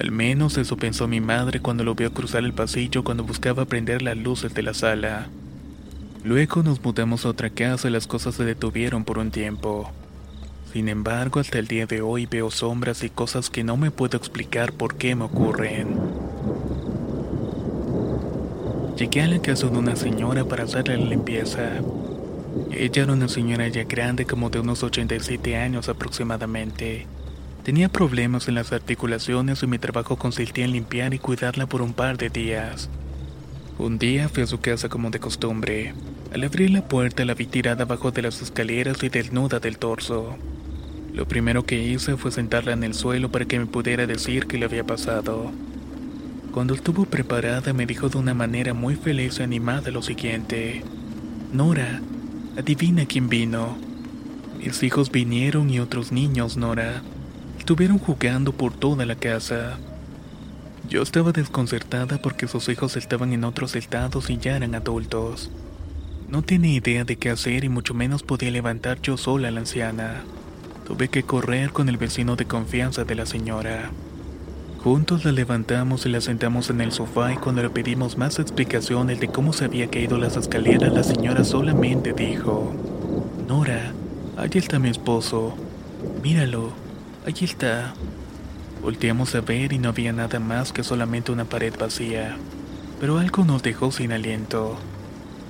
Al 0.00 0.10
menos 0.10 0.58
eso 0.58 0.76
pensó 0.76 1.06
mi 1.06 1.20
madre 1.20 1.60
cuando 1.60 1.84
lo 1.84 1.94
vio 1.94 2.12
cruzar 2.12 2.42
el 2.42 2.54
pasillo 2.54 3.04
cuando 3.04 3.22
buscaba 3.22 3.66
prender 3.66 4.02
las 4.02 4.16
luces 4.16 4.52
de 4.52 4.62
la 4.64 4.74
sala. 4.74 5.28
Luego 6.24 6.62
nos 6.62 6.82
mudamos 6.82 7.24
a 7.24 7.28
otra 7.28 7.50
casa 7.50 7.88
y 7.88 7.92
las 7.92 8.06
cosas 8.06 8.34
se 8.34 8.44
detuvieron 8.44 9.04
por 9.04 9.18
un 9.18 9.30
tiempo. 9.30 9.90
Sin 10.72 10.88
embargo, 10.88 11.40
hasta 11.40 11.58
el 11.58 11.68
día 11.68 11.86
de 11.86 12.02
hoy 12.02 12.26
veo 12.26 12.50
sombras 12.50 13.02
y 13.04 13.08
cosas 13.08 13.50
que 13.50 13.64
no 13.64 13.76
me 13.76 13.90
puedo 13.90 14.16
explicar 14.16 14.72
por 14.72 14.96
qué 14.96 15.14
me 15.14 15.24
ocurren. 15.24 15.96
Llegué 18.96 19.22
a 19.22 19.28
la 19.28 19.40
casa 19.40 19.68
de 19.68 19.78
una 19.78 19.94
señora 19.94 20.44
para 20.44 20.64
hacerle 20.64 20.98
la 20.98 21.06
limpieza. 21.06 21.70
Ella 22.72 23.04
era 23.04 23.12
una 23.12 23.28
señora 23.28 23.68
ya 23.68 23.84
grande, 23.84 24.26
como 24.26 24.50
de 24.50 24.58
unos 24.58 24.82
87 24.82 25.56
años 25.56 25.88
aproximadamente. 25.88 27.06
Tenía 27.62 27.88
problemas 27.88 28.48
en 28.48 28.56
las 28.56 28.72
articulaciones 28.72 29.62
y 29.62 29.66
mi 29.68 29.78
trabajo 29.78 30.16
consistía 30.16 30.64
en 30.64 30.72
limpiar 30.72 31.14
y 31.14 31.18
cuidarla 31.18 31.66
por 31.66 31.80
un 31.80 31.92
par 31.92 32.18
de 32.18 32.28
días. 32.28 32.90
Un 33.78 33.96
día 33.96 34.28
fui 34.28 34.42
a 34.42 34.46
su 34.48 34.58
casa 34.58 34.88
como 34.88 35.08
de 35.10 35.20
costumbre. 35.20 35.94
Al 36.34 36.42
abrir 36.42 36.70
la 36.70 36.88
puerta 36.88 37.24
la 37.24 37.34
vi 37.34 37.46
tirada 37.46 37.84
abajo 37.84 38.10
de 38.10 38.22
las 38.22 38.42
escaleras 38.42 39.04
y 39.04 39.08
desnuda 39.08 39.60
del 39.60 39.78
torso. 39.78 40.36
Lo 41.14 41.28
primero 41.28 41.64
que 41.64 41.80
hice 41.80 42.16
fue 42.16 42.32
sentarla 42.32 42.72
en 42.72 42.82
el 42.82 42.92
suelo 42.94 43.30
para 43.30 43.44
que 43.44 43.56
me 43.56 43.66
pudiera 43.66 44.08
decir 44.08 44.48
qué 44.48 44.58
le 44.58 44.64
había 44.64 44.82
pasado. 44.82 45.52
Cuando 46.50 46.74
estuvo 46.74 47.04
preparada 47.04 47.72
me 47.72 47.86
dijo 47.86 48.08
de 48.08 48.18
una 48.18 48.34
manera 48.34 48.74
muy 48.74 48.96
feliz 48.96 49.38
y 49.38 49.44
animada 49.44 49.92
lo 49.92 50.02
siguiente. 50.02 50.82
Nora, 51.52 52.02
adivina 52.58 53.06
quién 53.06 53.28
vino. 53.28 53.78
Mis 54.58 54.82
hijos 54.82 55.12
vinieron 55.12 55.70
y 55.70 55.78
otros 55.78 56.10
niños, 56.10 56.56
Nora. 56.56 57.02
Estuvieron 57.60 57.98
jugando 57.98 58.52
por 58.52 58.72
toda 58.74 59.06
la 59.06 59.14
casa. 59.14 59.78
Yo 60.88 61.02
estaba 61.02 61.32
desconcertada 61.32 62.16
porque 62.16 62.48
sus 62.48 62.70
hijos 62.70 62.96
estaban 62.96 63.34
en 63.34 63.44
otros 63.44 63.76
estados 63.76 64.30
y 64.30 64.38
ya 64.38 64.56
eran 64.56 64.74
adultos. 64.74 65.50
No 66.30 66.40
tenía 66.40 66.72
idea 66.72 67.04
de 67.04 67.16
qué 67.16 67.28
hacer 67.28 67.64
y 67.64 67.68
mucho 67.68 67.92
menos 67.92 68.22
podía 68.22 68.50
levantar 68.50 68.98
yo 69.02 69.18
sola 69.18 69.48
a 69.48 69.50
la 69.50 69.60
anciana. 69.60 70.22
Tuve 70.86 71.08
que 71.08 71.24
correr 71.24 71.72
con 71.72 71.90
el 71.90 71.98
vecino 71.98 72.36
de 72.36 72.46
confianza 72.46 73.04
de 73.04 73.14
la 73.14 73.26
señora. 73.26 73.90
Juntos 74.82 75.26
la 75.26 75.32
levantamos 75.32 76.06
y 76.06 76.08
la 76.08 76.22
sentamos 76.22 76.70
en 76.70 76.80
el 76.80 76.92
sofá 76.92 77.34
y 77.34 77.36
cuando 77.36 77.62
le 77.62 77.68
pedimos 77.68 78.16
más 78.16 78.38
explicaciones 78.38 79.20
de 79.20 79.28
cómo 79.28 79.52
se 79.52 79.66
había 79.66 79.90
caído 79.90 80.16
las 80.16 80.38
escaleras, 80.38 80.94
la 80.94 81.04
señora 81.04 81.44
solamente 81.44 82.14
dijo, 82.14 82.72
Nora, 83.46 83.92
allí 84.38 84.58
está 84.58 84.78
mi 84.78 84.88
esposo. 84.88 85.54
Míralo, 86.22 86.72
allí 87.26 87.44
está. 87.44 87.92
Volteamos 88.82 89.34
a 89.34 89.40
ver 89.40 89.72
y 89.72 89.78
no 89.78 89.88
había 89.88 90.12
nada 90.12 90.38
más 90.38 90.72
que 90.72 90.84
solamente 90.84 91.32
una 91.32 91.44
pared 91.44 91.74
vacía, 91.78 92.36
pero 93.00 93.18
algo 93.18 93.44
nos 93.44 93.62
dejó 93.62 93.90
sin 93.90 94.12
aliento. 94.12 94.78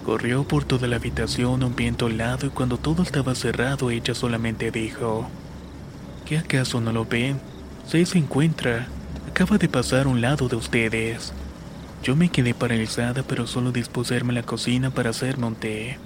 Corrió 0.04 0.44
por 0.44 0.64
toda 0.64 0.88
la 0.88 0.96
habitación 0.96 1.62
un 1.62 1.76
viento 1.76 2.06
helado 2.06 2.46
y 2.46 2.50
cuando 2.50 2.78
todo 2.78 3.02
estaba 3.02 3.34
cerrado 3.34 3.90
ella 3.90 4.14
solamente 4.14 4.70
dijo, 4.70 5.28
¿qué 6.24 6.38
acaso 6.38 6.80
no 6.80 6.90
lo 6.92 7.04
ven? 7.04 7.38
Se 7.86 8.04
se 8.06 8.16
encuentra. 8.16 8.88
Acaba 9.28 9.58
de 9.58 9.68
pasar 9.68 10.06
a 10.06 10.08
un 10.08 10.22
lado 10.22 10.48
de 10.48 10.56
ustedes. 10.56 11.34
Yo 12.02 12.16
me 12.16 12.30
quedé 12.30 12.54
paralizada, 12.54 13.22
pero 13.22 13.46
solo 13.46 13.72
dispuse 13.72 14.16
a 14.16 14.24
la 14.24 14.42
cocina 14.42 14.90
para 14.90 15.10
hacerme 15.10 15.46
un 15.46 15.54
té. 15.54 15.98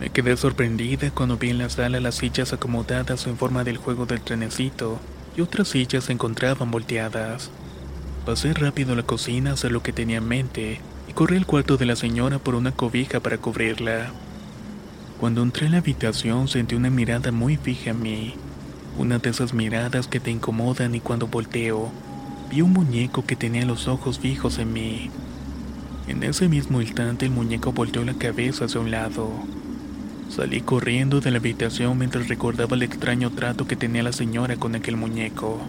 Me 0.00 0.10
quedé 0.10 0.36
sorprendida 0.36 1.12
cuando 1.12 1.36
vi 1.36 1.50
en 1.50 1.58
la 1.58 1.70
sala 1.70 2.00
las 2.00 2.16
sillas 2.16 2.52
acomodadas 2.52 3.28
en 3.28 3.36
forma 3.36 3.62
del 3.62 3.76
juego 3.76 4.06
del 4.06 4.20
trenecito 4.20 4.98
y 5.36 5.40
otras 5.40 5.68
sillas 5.68 6.04
se 6.04 6.12
encontraban 6.12 6.70
volteadas. 6.70 7.50
Pasé 8.26 8.52
rápido 8.54 8.92
a 8.92 8.96
la 8.96 9.02
cocina 9.02 9.50
a 9.50 9.52
hacer 9.54 9.72
lo 9.72 9.82
que 9.82 9.92
tenía 9.92 10.18
en 10.18 10.28
mente 10.28 10.80
y 11.08 11.12
corrí 11.12 11.36
al 11.36 11.46
cuarto 11.46 11.76
de 11.76 11.86
la 11.86 11.96
señora 11.96 12.38
por 12.38 12.54
una 12.54 12.72
cobija 12.72 13.20
para 13.20 13.38
cubrirla. 13.38 14.12
Cuando 15.18 15.42
entré 15.42 15.66
en 15.66 15.72
la 15.72 15.78
habitación 15.78 16.48
sentí 16.48 16.74
una 16.74 16.90
mirada 16.90 17.32
muy 17.32 17.56
fija 17.56 17.90
en 17.90 18.02
mí, 18.02 18.34
una 18.98 19.18
de 19.18 19.30
esas 19.30 19.54
miradas 19.54 20.06
que 20.06 20.20
te 20.20 20.30
incomodan 20.30 20.94
y 20.94 21.00
cuando 21.00 21.26
volteo 21.26 21.90
vi 22.50 22.60
un 22.60 22.72
muñeco 22.72 23.24
que 23.24 23.36
tenía 23.36 23.64
los 23.64 23.88
ojos 23.88 24.18
fijos 24.18 24.58
en 24.58 24.72
mí. 24.72 25.10
En 26.06 26.22
ese 26.22 26.48
mismo 26.48 26.82
instante 26.82 27.26
el 27.26 27.32
muñeco 27.32 27.72
volteó 27.72 28.04
la 28.04 28.14
cabeza 28.14 28.66
hacia 28.66 28.80
un 28.80 28.90
lado. 28.90 29.30
Salí 30.34 30.62
corriendo 30.62 31.20
de 31.20 31.30
la 31.30 31.36
habitación 31.36 31.98
mientras 31.98 32.26
recordaba 32.26 32.74
el 32.74 32.82
extraño 32.82 33.30
trato 33.32 33.66
que 33.66 33.76
tenía 33.76 34.02
la 34.02 34.14
señora 34.14 34.56
con 34.56 34.74
aquel 34.74 34.96
muñeco. 34.96 35.60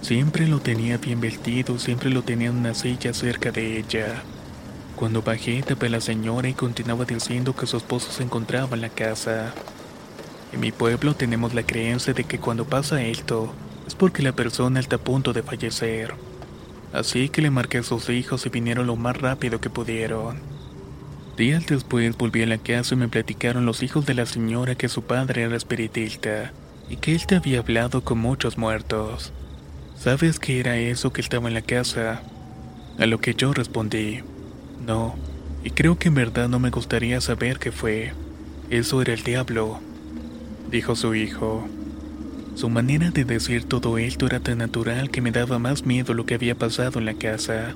Siempre 0.00 0.48
lo 0.48 0.60
tenía 0.60 0.96
bien 0.96 1.20
vestido, 1.20 1.78
siempre 1.78 2.08
lo 2.08 2.22
tenía 2.22 2.48
en 2.48 2.56
una 2.56 2.72
silla 2.72 3.12
cerca 3.12 3.50
de 3.50 3.78
ella. 3.78 4.22
Cuando 4.96 5.20
bajé 5.20 5.62
tapé 5.62 5.88
a 5.88 5.90
la 5.90 6.00
señora 6.00 6.48
y 6.48 6.54
continuaba 6.54 7.04
diciendo 7.04 7.54
que 7.54 7.66
su 7.66 7.76
esposo 7.76 8.10
se 8.10 8.22
encontraba 8.22 8.76
en 8.76 8.80
la 8.80 8.88
casa. 8.88 9.52
En 10.54 10.60
mi 10.60 10.72
pueblo 10.72 11.12
tenemos 11.12 11.52
la 11.52 11.62
creencia 11.62 12.14
de 12.14 12.24
que 12.24 12.38
cuando 12.38 12.64
pasa 12.64 13.02
esto, 13.02 13.52
es 13.86 13.94
porque 13.94 14.22
la 14.22 14.32
persona 14.32 14.80
está 14.80 14.96
a 14.96 15.04
punto 15.04 15.34
de 15.34 15.42
fallecer. 15.42 16.14
Así 16.94 17.28
que 17.28 17.42
le 17.42 17.50
marqué 17.50 17.76
a 17.76 17.82
sus 17.82 18.08
hijos 18.08 18.46
y 18.46 18.48
vinieron 18.48 18.86
lo 18.86 18.96
más 18.96 19.18
rápido 19.18 19.60
que 19.60 19.68
pudieron. 19.68 20.49
Días 21.40 21.64
después 21.66 22.18
volví 22.18 22.42
a 22.42 22.46
la 22.46 22.58
casa 22.58 22.94
y 22.94 22.98
me 22.98 23.08
platicaron 23.08 23.64
los 23.64 23.82
hijos 23.82 24.04
de 24.04 24.12
la 24.12 24.26
señora 24.26 24.74
que 24.74 24.90
su 24.90 25.00
padre 25.00 25.44
era 25.44 25.56
espiritista 25.56 26.52
y 26.90 26.96
que 26.96 27.14
él 27.14 27.26
te 27.26 27.34
había 27.34 27.60
hablado 27.60 28.04
con 28.04 28.18
muchos 28.18 28.58
muertos. 28.58 29.32
¿Sabes 29.96 30.38
qué 30.38 30.60
era 30.60 30.76
eso 30.76 31.14
que 31.14 31.22
estaba 31.22 31.48
en 31.48 31.54
la 31.54 31.62
casa? 31.62 32.20
A 32.98 33.06
lo 33.06 33.22
que 33.22 33.32
yo 33.32 33.54
respondí, 33.54 34.20
no, 34.86 35.14
y 35.64 35.70
creo 35.70 35.98
que 35.98 36.08
en 36.08 36.14
verdad 36.16 36.50
no 36.50 36.58
me 36.58 36.68
gustaría 36.68 37.22
saber 37.22 37.58
qué 37.58 37.72
fue. 37.72 38.12
Eso 38.68 39.00
era 39.00 39.14
el 39.14 39.22
diablo, 39.22 39.80
dijo 40.70 40.94
su 40.94 41.14
hijo. 41.14 41.66
Su 42.54 42.68
manera 42.68 43.12
de 43.12 43.24
decir 43.24 43.64
todo 43.64 43.96
esto 43.96 44.26
era 44.26 44.40
tan 44.40 44.58
natural 44.58 45.10
que 45.10 45.22
me 45.22 45.32
daba 45.32 45.58
más 45.58 45.86
miedo 45.86 46.12
lo 46.12 46.26
que 46.26 46.34
había 46.34 46.54
pasado 46.54 46.98
en 46.98 47.06
la 47.06 47.14
casa. 47.14 47.74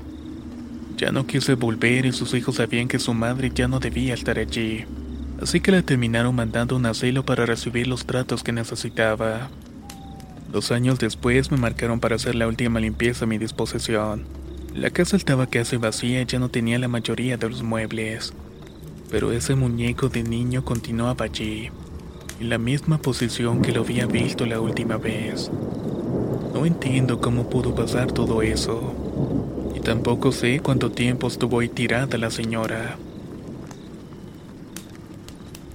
Ya 1.04 1.12
no 1.12 1.26
quise 1.26 1.52
volver 1.52 2.06
y 2.06 2.12
sus 2.12 2.32
hijos 2.32 2.54
sabían 2.54 2.88
que 2.88 2.98
su 2.98 3.12
madre 3.12 3.52
ya 3.54 3.68
no 3.68 3.78
debía 3.78 4.14
estar 4.14 4.38
allí, 4.38 4.86
así 5.38 5.60
que 5.60 5.70
la 5.70 5.82
terminaron 5.82 6.34
mandando 6.34 6.76
un 6.76 6.86
asilo 6.86 7.26
para 7.26 7.44
recibir 7.44 7.86
los 7.86 8.06
tratos 8.06 8.42
que 8.42 8.52
necesitaba. 8.52 9.50
Dos 10.50 10.72
años 10.72 10.98
después 10.98 11.50
me 11.50 11.58
marcaron 11.58 12.00
para 12.00 12.16
hacer 12.16 12.36
la 12.36 12.48
última 12.48 12.80
limpieza 12.80 13.26
a 13.26 13.28
mi 13.28 13.36
disposición. 13.36 14.24
La 14.74 14.88
casa 14.88 15.18
estaba 15.18 15.46
casi 15.46 15.76
vacía 15.76 16.22
y 16.22 16.24
ya 16.24 16.38
no 16.38 16.48
tenía 16.48 16.78
la 16.78 16.88
mayoría 16.88 17.36
de 17.36 17.50
los 17.50 17.62
muebles, 17.62 18.32
pero 19.10 19.30
ese 19.30 19.56
muñeco 19.56 20.08
de 20.08 20.22
niño 20.22 20.64
continuaba 20.64 21.26
allí 21.26 21.68
en 22.40 22.48
la 22.48 22.56
misma 22.56 22.96
posición 22.96 23.60
que 23.60 23.72
lo 23.72 23.82
había 23.82 24.06
visto 24.06 24.46
la 24.46 24.58
última 24.58 24.96
vez. 24.96 25.50
No 26.54 26.64
entiendo 26.64 27.20
cómo 27.20 27.50
pudo 27.50 27.74
pasar 27.74 28.10
todo 28.10 28.40
eso. 28.40 29.03
Tampoco 29.84 30.32
sé 30.32 30.60
cuánto 30.60 30.90
tiempo 30.90 31.28
estuvo 31.28 31.60
ahí 31.60 31.68
tirada 31.68 32.16
la 32.16 32.30
señora. 32.30 32.96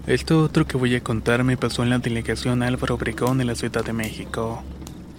Esto 0.08 0.43
otro 0.43 0.65
que 0.65 0.78
voy 0.78 0.95
a 0.95 1.04
contar 1.04 1.43
me 1.43 1.58
pasó 1.58 1.84
en 1.84 1.91
la 1.91 2.00
delegación 2.00 2.63
Álvaro 2.63 2.95
Obregón 2.95 3.39
en 3.39 3.45
la 3.45 3.54
Ciudad 3.54 3.86
de 3.86 3.93
México, 3.93 4.63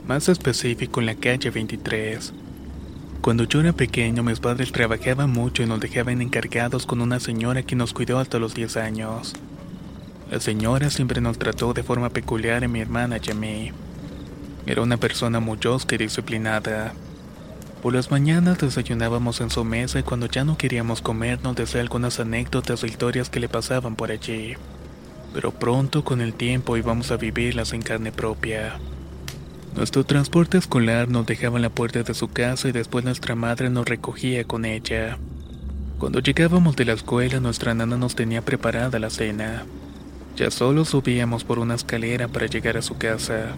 más 0.08 0.28
específico 0.28 0.98
en 0.98 1.06
la 1.06 1.14
calle 1.14 1.50
23. 1.50 2.32
Cuando 3.20 3.44
yo 3.44 3.60
era 3.60 3.72
pequeño 3.72 4.24
mis 4.24 4.40
padres 4.40 4.72
trabajaban 4.72 5.30
mucho 5.30 5.62
y 5.62 5.66
nos 5.66 5.78
dejaban 5.78 6.20
encargados 6.20 6.84
con 6.84 7.00
una 7.00 7.20
señora 7.20 7.62
que 7.62 7.76
nos 7.76 7.92
cuidó 7.92 8.18
hasta 8.18 8.40
los 8.40 8.54
10 8.54 8.76
años. 8.76 9.34
La 10.32 10.40
señora 10.40 10.90
siempre 10.90 11.20
nos 11.20 11.38
trató 11.38 11.74
de 11.74 11.84
forma 11.84 12.10
peculiar 12.10 12.64
a 12.64 12.68
mi 12.68 12.80
hermana 12.80 13.18
y 13.24 13.30
a 13.30 13.34
mí. 13.34 13.70
Era 14.66 14.82
una 14.82 14.96
persona 14.96 15.38
muy 15.38 15.58
osca 15.64 15.94
y 15.94 15.98
disciplinada. 15.98 16.92
Por 17.82 17.94
las 17.94 18.10
mañanas 18.10 18.58
desayunábamos 18.58 19.40
en 19.40 19.48
su 19.48 19.64
mesa 19.64 19.98
y 19.98 20.02
cuando 20.02 20.26
ya 20.26 20.44
no 20.44 20.58
queríamos 20.58 21.00
comer 21.00 21.42
nos 21.42 21.56
decía 21.56 21.80
algunas 21.80 22.20
anécdotas 22.20 22.82
o 22.82 22.86
historias 22.86 23.30
que 23.30 23.40
le 23.40 23.48
pasaban 23.48 23.96
por 23.96 24.10
allí. 24.10 24.54
Pero 25.32 25.50
pronto 25.52 26.04
con 26.04 26.20
el 26.20 26.34
tiempo 26.34 26.76
íbamos 26.76 27.10
a 27.10 27.16
vivirlas 27.16 27.72
en 27.72 27.80
carne 27.80 28.12
propia. 28.12 28.78
Nuestro 29.74 30.04
transporte 30.04 30.58
escolar 30.58 31.08
nos 31.08 31.24
dejaba 31.24 31.56
en 31.56 31.62
la 31.62 31.70
puerta 31.70 32.02
de 32.02 32.12
su 32.12 32.28
casa 32.28 32.68
y 32.68 32.72
después 32.72 33.02
nuestra 33.04 33.34
madre 33.34 33.70
nos 33.70 33.88
recogía 33.88 34.44
con 34.44 34.66
ella. 34.66 35.16
Cuando 35.98 36.20
llegábamos 36.20 36.76
de 36.76 36.84
la 36.84 36.92
escuela 36.92 37.40
nuestra 37.40 37.72
nana 37.72 37.96
nos 37.96 38.14
tenía 38.14 38.42
preparada 38.42 38.98
la 38.98 39.08
cena. 39.08 39.64
Ya 40.36 40.50
solo 40.50 40.84
subíamos 40.84 41.44
por 41.44 41.58
una 41.58 41.76
escalera 41.76 42.28
para 42.28 42.46
llegar 42.46 42.76
a 42.76 42.82
su 42.82 42.98
casa. 42.98 43.54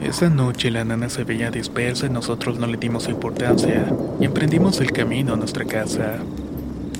Esa 0.00 0.28
noche 0.28 0.70
la 0.70 0.84
nana 0.84 1.08
se 1.08 1.24
veía 1.24 1.50
dispersa 1.50 2.06
y 2.06 2.10
nosotros 2.10 2.58
no 2.58 2.66
le 2.66 2.76
dimos 2.76 3.08
importancia 3.08 3.86
y 4.20 4.26
emprendimos 4.26 4.80
el 4.80 4.92
camino 4.92 5.32
a 5.32 5.36
nuestra 5.36 5.64
casa. 5.64 6.18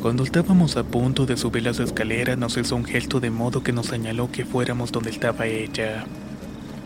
Cuando 0.00 0.24
estábamos 0.24 0.76
a 0.76 0.84
punto 0.84 1.26
de 1.26 1.36
subir 1.36 1.64
las 1.64 1.78
escaleras 1.78 2.38
nos 2.38 2.56
hizo 2.56 2.74
un 2.74 2.86
gesto 2.86 3.20
de 3.20 3.30
modo 3.30 3.62
que 3.62 3.72
nos 3.72 3.86
señaló 3.86 4.30
que 4.32 4.46
fuéramos 4.46 4.92
donde 4.92 5.10
estaba 5.10 5.46
ella. 5.46 6.06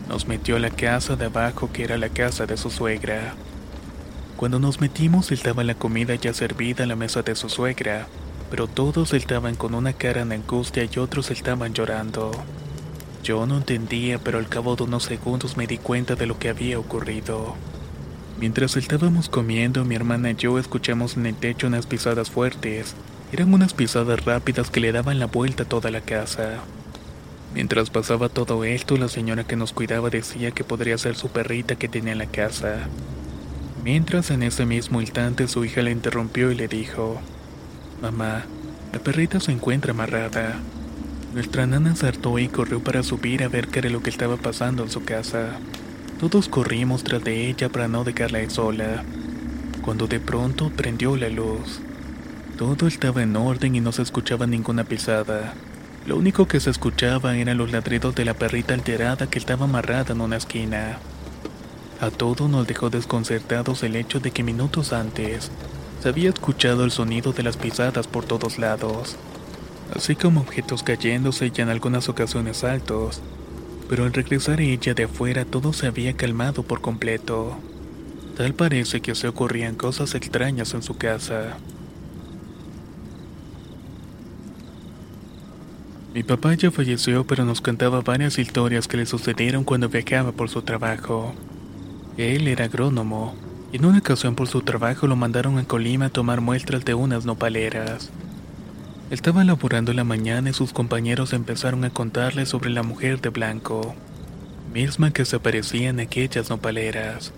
Nos 0.08 0.26
metió 0.26 0.56
a 0.56 0.58
la 0.60 0.70
casa 0.70 1.14
de 1.14 1.26
abajo 1.26 1.70
que 1.72 1.84
era 1.84 1.96
la 1.96 2.08
casa 2.08 2.44
de 2.44 2.56
su 2.56 2.70
suegra. 2.70 3.34
Cuando 4.36 4.58
nos 4.58 4.80
metimos 4.80 5.30
estaba 5.30 5.62
la 5.62 5.74
comida 5.74 6.16
ya 6.16 6.34
servida 6.34 6.82
en 6.82 6.88
la 6.88 6.96
mesa 6.96 7.22
de 7.22 7.36
su 7.36 7.48
suegra, 7.48 8.08
pero 8.50 8.66
todos 8.66 9.14
estaban 9.14 9.54
con 9.54 9.74
una 9.74 9.92
cara 9.92 10.22
en 10.22 10.32
angustia 10.32 10.88
y 10.90 10.98
otros 10.98 11.30
estaban 11.30 11.72
llorando. 11.72 12.32
Yo 13.22 13.44
no 13.46 13.58
entendía, 13.58 14.18
pero 14.18 14.38
al 14.38 14.48
cabo 14.48 14.76
de 14.76 14.84
unos 14.84 15.04
segundos 15.04 15.56
me 15.56 15.66
di 15.66 15.78
cuenta 15.78 16.14
de 16.14 16.26
lo 16.26 16.38
que 16.38 16.48
había 16.48 16.78
ocurrido. 16.78 17.54
Mientras 18.38 18.76
estábamos 18.76 19.28
comiendo, 19.28 19.84
mi 19.84 19.94
hermana 19.94 20.30
y 20.30 20.34
yo 20.34 20.58
escuchamos 20.58 21.16
en 21.16 21.26
el 21.26 21.34
techo 21.34 21.66
unas 21.66 21.86
pisadas 21.86 22.30
fuertes. 22.30 22.94
Eran 23.32 23.52
unas 23.52 23.74
pisadas 23.74 24.24
rápidas 24.24 24.70
que 24.70 24.80
le 24.80 24.92
daban 24.92 25.18
la 25.18 25.26
vuelta 25.26 25.64
a 25.64 25.68
toda 25.68 25.90
la 25.90 26.00
casa. 26.00 26.60
Mientras 27.52 27.90
pasaba 27.90 28.30
todo 28.30 28.64
esto, 28.64 28.96
la 28.96 29.08
señora 29.08 29.44
que 29.44 29.56
nos 29.56 29.72
cuidaba 29.72 30.08
decía 30.08 30.52
que 30.52 30.64
podría 30.64 30.96
ser 30.96 31.16
su 31.16 31.28
perrita 31.28 31.76
que 31.76 31.88
tenía 31.88 32.12
en 32.12 32.18
la 32.18 32.26
casa. 32.26 32.88
Mientras 33.84 34.30
en 34.30 34.42
ese 34.42 34.64
mismo 34.64 35.00
instante 35.00 35.48
su 35.48 35.64
hija 35.64 35.82
la 35.82 35.90
interrumpió 35.90 36.50
y 36.50 36.54
le 36.54 36.68
dijo, 36.68 37.20
Mamá, 38.00 38.44
la 38.92 38.98
perrita 39.00 39.40
se 39.40 39.52
encuentra 39.52 39.92
amarrada. 39.92 40.60
Nuestra 41.32 41.64
nana 41.64 41.94
saltó 41.94 42.40
y 42.40 42.48
corrió 42.48 42.82
para 42.82 43.04
subir 43.04 43.44
a 43.44 43.48
ver 43.48 43.68
qué 43.68 43.78
era 43.78 43.90
lo 43.90 44.02
que 44.02 44.10
estaba 44.10 44.36
pasando 44.36 44.82
en 44.82 44.90
su 44.90 45.04
casa. 45.04 45.60
Todos 46.18 46.48
corrimos 46.48 47.04
tras 47.04 47.22
de 47.22 47.48
ella 47.48 47.68
para 47.68 47.86
no 47.86 48.02
dejarla 48.02 48.50
sola. 48.50 49.04
Cuando 49.80 50.08
de 50.08 50.18
pronto 50.18 50.70
prendió 50.70 51.16
la 51.16 51.28
luz. 51.28 51.80
Todo 52.58 52.88
estaba 52.88 53.22
en 53.22 53.36
orden 53.36 53.76
y 53.76 53.80
no 53.80 53.92
se 53.92 54.02
escuchaba 54.02 54.48
ninguna 54.48 54.82
pisada. 54.82 55.54
Lo 56.04 56.16
único 56.16 56.48
que 56.48 56.58
se 56.58 56.70
escuchaba 56.70 57.36
eran 57.36 57.58
los 57.58 57.70
ladridos 57.70 58.14
de 58.16 58.24
la 58.24 58.34
perrita 58.34 58.74
alterada 58.74 59.28
que 59.28 59.38
estaba 59.38 59.66
amarrada 59.66 60.12
en 60.12 60.20
una 60.20 60.36
esquina. 60.36 60.98
A 62.00 62.10
todos 62.10 62.50
nos 62.50 62.66
dejó 62.66 62.90
desconcertados 62.90 63.84
el 63.84 63.94
hecho 63.94 64.18
de 64.18 64.32
que 64.32 64.42
minutos 64.42 64.92
antes 64.92 65.52
se 66.02 66.08
había 66.08 66.30
escuchado 66.30 66.82
el 66.84 66.90
sonido 66.90 67.32
de 67.32 67.42
las 67.42 67.56
pisadas 67.56 68.06
por 68.06 68.24
todos 68.24 68.58
lados, 68.58 69.16
así 69.94 70.16
como 70.16 70.40
objetos 70.40 70.82
cayéndose 70.82 71.52
y 71.54 71.60
en 71.60 71.68
algunas 71.68 72.08
ocasiones 72.08 72.64
altos, 72.64 73.20
pero 73.88 74.04
al 74.04 74.12
regresar 74.12 74.60
ella 74.60 74.94
de 74.94 75.04
afuera 75.04 75.44
todo 75.44 75.72
se 75.72 75.86
había 75.86 76.16
calmado 76.16 76.62
por 76.62 76.80
completo. 76.80 77.56
Tal 78.36 78.54
parece 78.54 79.00
que 79.00 79.14
se 79.14 79.28
ocurrían 79.28 79.74
cosas 79.74 80.14
extrañas 80.14 80.74
en 80.74 80.82
su 80.82 80.96
casa. 80.96 81.58
Mi 86.14 86.22
papá 86.22 86.54
ya 86.54 86.70
falleció, 86.70 87.24
pero 87.24 87.44
nos 87.44 87.60
contaba 87.60 88.00
varias 88.00 88.38
historias 88.38 88.88
que 88.88 88.96
le 88.96 89.06
sucedieron 89.06 89.64
cuando 89.64 89.88
viajaba 89.88 90.32
por 90.32 90.48
su 90.48 90.62
trabajo. 90.62 91.34
Él 92.16 92.48
era 92.48 92.64
agrónomo 92.64 93.34
en 93.72 93.84
una 93.84 93.98
ocasión 93.98 94.34
por 94.34 94.48
su 94.48 94.62
trabajo 94.62 95.06
lo 95.06 95.14
mandaron 95.14 95.56
a 95.58 95.64
Colima 95.64 96.06
a 96.06 96.10
tomar 96.10 96.40
muestras 96.40 96.84
de 96.84 96.94
unas 96.94 97.24
nopaleras. 97.24 98.10
Estaba 99.10 99.44
laborando 99.44 99.92
la 99.92 100.04
mañana 100.04 100.50
y 100.50 100.52
sus 100.52 100.72
compañeros 100.72 101.32
empezaron 101.32 101.84
a 101.84 101.90
contarle 101.90 102.46
sobre 102.46 102.70
la 102.70 102.82
mujer 102.82 103.20
de 103.20 103.28
blanco, 103.28 103.94
misma 104.72 105.12
que 105.12 105.24
se 105.24 105.36
aparecía 105.36 105.90
en 105.90 106.00
aquellas 106.00 106.48
nopaleras. 106.48 107.32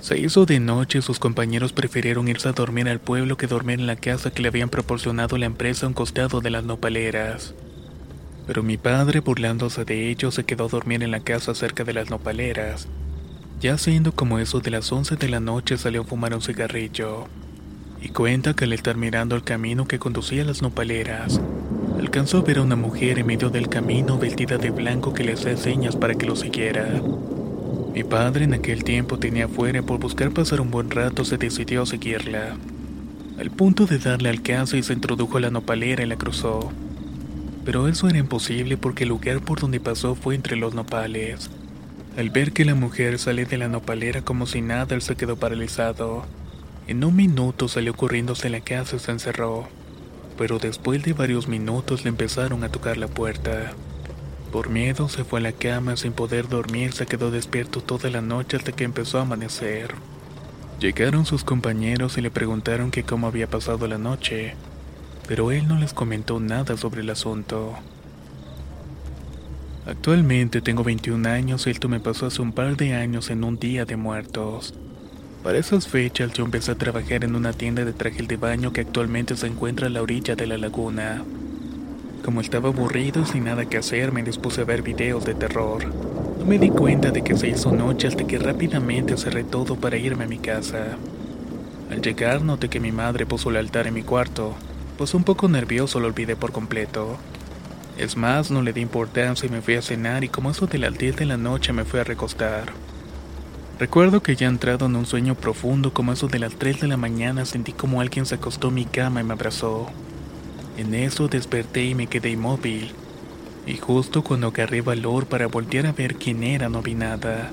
Se 0.00 0.18
hizo 0.18 0.46
de 0.46 0.60
noche 0.60 0.98
y 0.98 1.02
sus 1.02 1.18
compañeros 1.18 1.72
prefirieron 1.72 2.28
irse 2.28 2.48
a 2.48 2.52
dormir 2.52 2.88
al 2.88 3.00
pueblo 3.00 3.36
que 3.36 3.46
dormir 3.46 3.80
en 3.80 3.86
la 3.86 3.96
casa 3.96 4.30
que 4.30 4.42
le 4.42 4.48
habían 4.48 4.70
proporcionado 4.70 5.38
la 5.38 5.46
empresa 5.46 5.86
a 5.86 5.88
un 5.88 5.94
costado 5.94 6.40
de 6.40 6.50
las 6.50 6.64
nopaleras. 6.64 7.54
Pero 8.46 8.62
mi 8.62 8.76
padre, 8.76 9.20
burlándose 9.20 9.84
de 9.84 10.10
ellos, 10.10 10.34
se 10.34 10.44
quedó 10.44 10.66
a 10.66 10.68
dormir 10.68 11.02
en 11.02 11.10
la 11.10 11.20
casa 11.20 11.54
cerca 11.54 11.84
de 11.84 11.92
las 11.92 12.10
nopaleras 12.10 12.88
ya 13.64 13.78
siendo 13.78 14.12
como 14.12 14.38
eso 14.38 14.60
de 14.60 14.70
las 14.70 14.92
11 14.92 15.16
de 15.16 15.26
la 15.26 15.40
noche 15.40 15.78
salió 15.78 16.02
a 16.02 16.04
fumar 16.04 16.34
un 16.34 16.42
cigarrillo. 16.42 17.26
Y 18.04 18.10
cuenta 18.10 18.52
que 18.52 18.66
al 18.66 18.74
estar 18.74 18.98
mirando 18.98 19.34
el 19.34 19.44
camino 19.44 19.88
que 19.88 19.98
conducía 19.98 20.42
a 20.42 20.44
las 20.44 20.60
nopaleras, 20.60 21.40
alcanzó 21.98 22.36
a 22.36 22.42
ver 22.42 22.58
a 22.58 22.62
una 22.62 22.76
mujer 22.76 23.18
en 23.18 23.26
medio 23.26 23.48
del 23.48 23.70
camino 23.70 24.18
vestida 24.18 24.58
de 24.58 24.68
blanco 24.68 25.14
que 25.14 25.24
le 25.24 25.32
hacía 25.32 25.56
señas 25.56 25.96
para 25.96 26.14
que 26.14 26.26
lo 26.26 26.36
siguiera. 26.36 27.00
Mi 27.94 28.04
padre 28.04 28.44
en 28.44 28.52
aquel 28.52 28.84
tiempo 28.84 29.18
tenía 29.18 29.48
fuera 29.48 29.80
por 29.80 30.00
buscar 30.00 30.32
pasar 30.32 30.60
un 30.60 30.70
buen 30.70 30.90
rato 30.90 31.24
se 31.24 31.38
decidió 31.38 31.80
a 31.80 31.86
seguirla. 31.86 32.58
Al 33.38 33.50
punto 33.50 33.86
de 33.86 33.98
darle 33.98 34.28
alcance 34.28 34.76
y 34.76 34.82
se 34.82 34.92
introdujo 34.92 35.38
a 35.38 35.40
la 35.40 35.50
nopalera 35.50 36.02
y 36.02 36.06
la 36.06 36.16
cruzó. 36.16 36.70
Pero 37.64 37.88
eso 37.88 38.06
era 38.06 38.18
imposible 38.18 38.76
porque 38.76 39.04
el 39.04 39.08
lugar 39.08 39.40
por 39.40 39.60
donde 39.60 39.80
pasó 39.80 40.14
fue 40.14 40.34
entre 40.34 40.56
los 40.56 40.74
nopales. 40.74 41.48
Al 42.18 42.28
ver 42.28 42.52
que 42.52 42.66
la 42.66 42.74
mujer 42.74 43.18
sale 43.18 43.46
de 43.46 43.56
la 43.56 43.68
nopalera 43.68 44.20
como 44.20 44.44
si 44.44 44.60
nada, 44.60 44.94
él 44.94 45.00
se 45.00 45.16
quedó 45.16 45.36
paralizado. 45.36 46.26
En 46.86 47.02
un 47.02 47.16
minuto 47.16 47.66
salió 47.68 47.94
corriéndose 47.94 48.48
a 48.48 48.50
la 48.50 48.60
casa 48.60 48.96
y 48.96 48.98
se 48.98 49.10
encerró. 49.10 49.68
Pero 50.36 50.58
después 50.58 51.02
de 51.02 51.14
varios 51.14 51.48
minutos 51.48 52.04
le 52.04 52.10
empezaron 52.10 52.62
a 52.62 52.68
tocar 52.68 52.98
la 52.98 53.08
puerta. 53.08 53.72
Por 54.52 54.68
miedo 54.68 55.08
se 55.08 55.24
fue 55.24 55.40
a 55.40 55.42
la 55.42 55.52
cama 55.52 55.96
sin 55.96 56.12
poder 56.12 56.48
dormir, 56.48 56.92
se 56.92 57.06
quedó 57.06 57.30
despierto 57.30 57.80
toda 57.80 58.10
la 58.10 58.20
noche 58.20 58.56
hasta 58.56 58.72
que 58.72 58.84
empezó 58.84 59.18
a 59.18 59.22
amanecer. 59.22 59.94
Llegaron 60.78 61.24
sus 61.24 61.42
compañeros 61.42 62.18
y 62.18 62.20
le 62.20 62.30
preguntaron 62.30 62.90
que 62.90 63.04
cómo 63.04 63.26
había 63.26 63.48
pasado 63.48 63.86
la 63.88 63.96
noche, 63.96 64.54
pero 65.26 65.52
él 65.52 65.66
no 65.66 65.78
les 65.78 65.94
comentó 65.94 66.38
nada 66.38 66.76
sobre 66.76 67.00
el 67.00 67.10
asunto. 67.10 67.74
Actualmente 69.86 70.60
tengo 70.60 70.84
21 70.84 71.28
años 71.28 71.66
y 71.66 71.70
esto 71.70 71.88
me 71.88 72.00
pasó 72.00 72.26
hace 72.26 72.42
un 72.42 72.52
par 72.52 72.76
de 72.76 72.94
años 72.94 73.30
en 73.30 73.44
un 73.44 73.58
día 73.58 73.84
de 73.86 73.96
muertos. 73.96 74.74
Para 75.44 75.58
esas 75.58 75.86
fechas 75.86 76.32
yo 76.32 76.42
empecé 76.42 76.72
a 76.72 76.78
trabajar 76.78 77.22
en 77.22 77.36
una 77.36 77.52
tienda 77.52 77.84
de 77.84 77.92
trajes 77.92 78.26
de 78.26 78.38
baño 78.38 78.72
que 78.72 78.80
actualmente 78.80 79.36
se 79.36 79.46
encuentra 79.46 79.88
a 79.88 79.90
la 79.90 80.00
orilla 80.00 80.34
de 80.34 80.46
la 80.46 80.56
laguna. 80.56 81.22
Como 82.24 82.40
estaba 82.40 82.70
aburrido 82.70 83.20
y 83.20 83.26
sin 83.26 83.44
nada 83.44 83.66
que 83.66 83.76
hacer, 83.76 84.10
me 84.10 84.22
dispuse 84.22 84.62
a 84.62 84.64
ver 84.64 84.80
videos 84.80 85.26
de 85.26 85.34
terror. 85.34 85.84
No 86.38 86.46
me 86.46 86.58
di 86.58 86.70
cuenta 86.70 87.10
de 87.10 87.22
que 87.22 87.36
se 87.36 87.48
hizo 87.48 87.72
noche 87.72 88.08
hasta 88.08 88.26
que 88.26 88.38
rápidamente 88.38 89.18
cerré 89.18 89.44
todo 89.44 89.76
para 89.76 89.98
irme 89.98 90.24
a 90.24 90.28
mi 90.28 90.38
casa. 90.38 90.96
Al 91.90 92.00
llegar 92.00 92.40
noté 92.40 92.70
que 92.70 92.80
mi 92.80 92.90
madre 92.90 93.26
puso 93.26 93.50
el 93.50 93.58
altar 93.58 93.86
en 93.86 93.92
mi 93.92 94.02
cuarto, 94.02 94.54
pues 94.96 95.12
un 95.12 95.24
poco 95.24 95.46
nervioso 95.46 96.00
lo 96.00 96.06
olvidé 96.06 96.36
por 96.36 96.52
completo. 96.52 97.18
Es 97.98 98.16
más, 98.16 98.50
no 98.50 98.62
le 98.62 98.72
di 98.72 98.80
importancia 98.80 99.46
y 99.46 99.50
me 99.50 99.60
fui 99.60 99.74
a 99.74 99.82
cenar 99.82 100.24
y 100.24 100.30
como 100.30 100.50
eso 100.50 100.66
de 100.66 100.78
las 100.78 100.96
10 100.96 101.16
de 101.16 101.26
la 101.26 101.36
noche 101.36 101.74
me 101.74 101.84
fui 101.84 102.00
a 102.00 102.04
recostar. 102.04 102.72
Recuerdo 103.78 104.22
que 104.22 104.36
ya 104.36 104.46
entrado 104.46 104.86
en 104.86 104.94
un 104.94 105.04
sueño 105.04 105.34
profundo 105.34 105.92
como 105.92 106.12
eso 106.12 106.28
de 106.28 106.38
las 106.38 106.54
3 106.54 106.82
de 106.82 106.86
la 106.86 106.96
mañana 106.96 107.44
sentí 107.44 107.72
como 107.72 108.00
alguien 108.00 108.24
se 108.24 108.36
acostó 108.36 108.68
en 108.68 108.74
mi 108.74 108.84
cama 108.84 109.20
y 109.20 109.24
me 109.24 109.32
abrazó. 109.32 109.88
En 110.76 110.94
eso 110.94 111.26
desperté 111.26 111.84
y 111.86 111.94
me 111.96 112.06
quedé 112.06 112.30
inmóvil. 112.30 112.92
Y 113.66 113.76
justo 113.78 114.22
cuando 114.22 114.48
agarré 114.48 114.80
valor 114.80 115.26
para 115.26 115.48
voltear 115.48 115.86
a 115.86 115.92
ver 115.92 116.14
quién 116.14 116.44
era 116.44 116.68
no 116.68 116.82
vi 116.82 116.94
nada. 116.94 117.50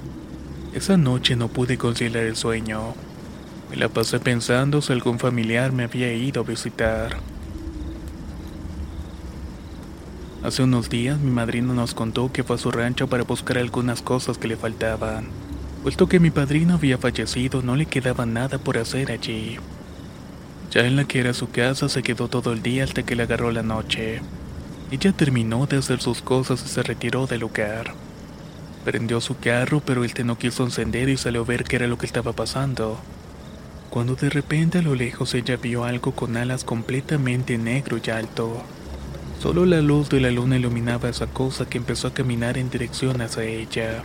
Esa 0.74 0.96
noche 0.96 1.36
no 1.36 1.48
pude 1.48 1.80
conciliar 1.80 2.26
el 2.26 2.36
sueño. 2.36 2.94
Me 3.72 3.78
la 3.78 3.90
pasé 3.90 4.20
pensando 4.20 4.84
si 4.84 4.94
algún 4.94 5.18
familiar 5.18 5.72
me 5.72 5.86
había 5.86 6.14
ido 6.14 6.42
a 6.42 6.46
visitar. 6.46 7.18
Hace 10.44 10.62
unos 10.62 10.88
días 10.88 11.20
mi 11.20 11.32
madrina 11.32 11.74
nos 11.74 11.96
contó 11.96 12.32
que 12.32 12.44
fue 12.44 12.58
a 12.58 12.60
su 12.60 12.70
rancho 12.70 13.08
para 13.08 13.24
buscar 13.24 13.58
algunas 13.58 14.04
cosas 14.04 14.38
que 14.38 14.48
le 14.48 14.56
faltaban. 14.56 15.51
Puesto 15.84 16.08
que 16.08 16.20
mi 16.20 16.30
padrino 16.30 16.76
había 16.76 17.00
fallecido, 17.00 17.64
no 17.64 17.76
le 17.76 17.88
quedaba 17.88 18.28
nada 18.28 18.60
por 18.60 18.78
hacer 18.78 19.12
allí. 19.12 19.58
Ya 20.70 20.86
en 20.86 20.96
la 20.96 21.06
que 21.06 21.20
era 21.20 21.34
su 21.34 21.50
casa, 21.50 21.90
se 21.90 22.04
quedó 22.04 22.28
todo 22.28 22.54
el 22.54 22.62
día 22.62 22.84
hasta 22.84 23.04
que 23.04 23.16
le 23.16 23.24
agarró 23.24 23.52
la 23.52 23.64
noche. 23.64 24.22
Ella 24.92 25.12
terminó 25.12 25.66
de 25.66 25.78
hacer 25.78 26.00
sus 26.00 26.22
cosas 26.22 26.64
y 26.64 26.70
se 26.70 26.84
retiró 26.84 27.26
del 27.26 27.42
lugar. 27.42 27.96
Prendió 28.86 29.22
su 29.22 29.40
carro, 29.40 29.82
pero 29.84 30.04
él 30.04 30.12
no 30.24 30.38
quiso 30.38 30.64
encender 30.64 31.10
y 31.10 31.18
salió 31.18 31.42
a 31.42 31.46
ver 31.46 31.64
qué 31.64 31.78
era 31.78 31.88
lo 31.88 31.98
que 31.98 32.06
estaba 32.06 32.34
pasando. 32.34 33.00
Cuando 33.90 34.16
de 34.16 34.30
repente 34.30 34.78
a 34.78 34.82
lo 34.84 34.94
lejos 34.94 35.34
ella 35.34 35.58
vio 35.58 35.84
algo 35.84 36.12
con 36.12 36.38
alas 36.38 36.64
completamente 36.64 37.58
negro 37.58 37.98
y 38.04 38.10
alto. 38.12 38.62
Solo 39.42 39.66
la 39.66 39.82
luz 39.82 40.10
de 40.10 40.20
la 40.20 40.30
luna 40.30 40.58
iluminaba 40.58 41.10
esa 41.10 41.26
cosa 41.26 41.68
que 41.68 41.80
empezó 41.80 42.08
a 42.08 42.14
caminar 42.14 42.60
en 42.60 42.70
dirección 42.70 43.20
hacia 43.22 43.44
ella. 43.44 44.04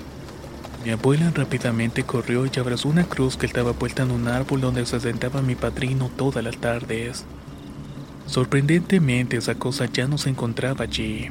Mi 0.87 0.93
abuela 0.93 1.33
rápidamente 1.35 2.05
corrió 2.05 2.47
y 2.47 2.61
abrazó 2.61 2.89
una 2.89 3.03
cruz 3.03 3.37
que 3.37 3.45
estaba 3.45 3.73
puesta 3.73 4.05
en 4.05 4.13
un 4.13 4.29
árbol 4.29 4.61
donde 4.61 4.87
se 4.87 5.01
sentaba 5.01 5.43
mi 5.43 5.57
padrino 5.57 6.13
todas 6.17 6.45
las 6.45 6.59
tardes. 6.59 7.25
Sorprendentemente 8.27 9.37
esa 9.37 9.57
cosa 9.57 9.87
ya 9.87 10.07
no 10.07 10.17
se 10.17 10.31
encontraba 10.31 10.85
allí. 10.85 11.27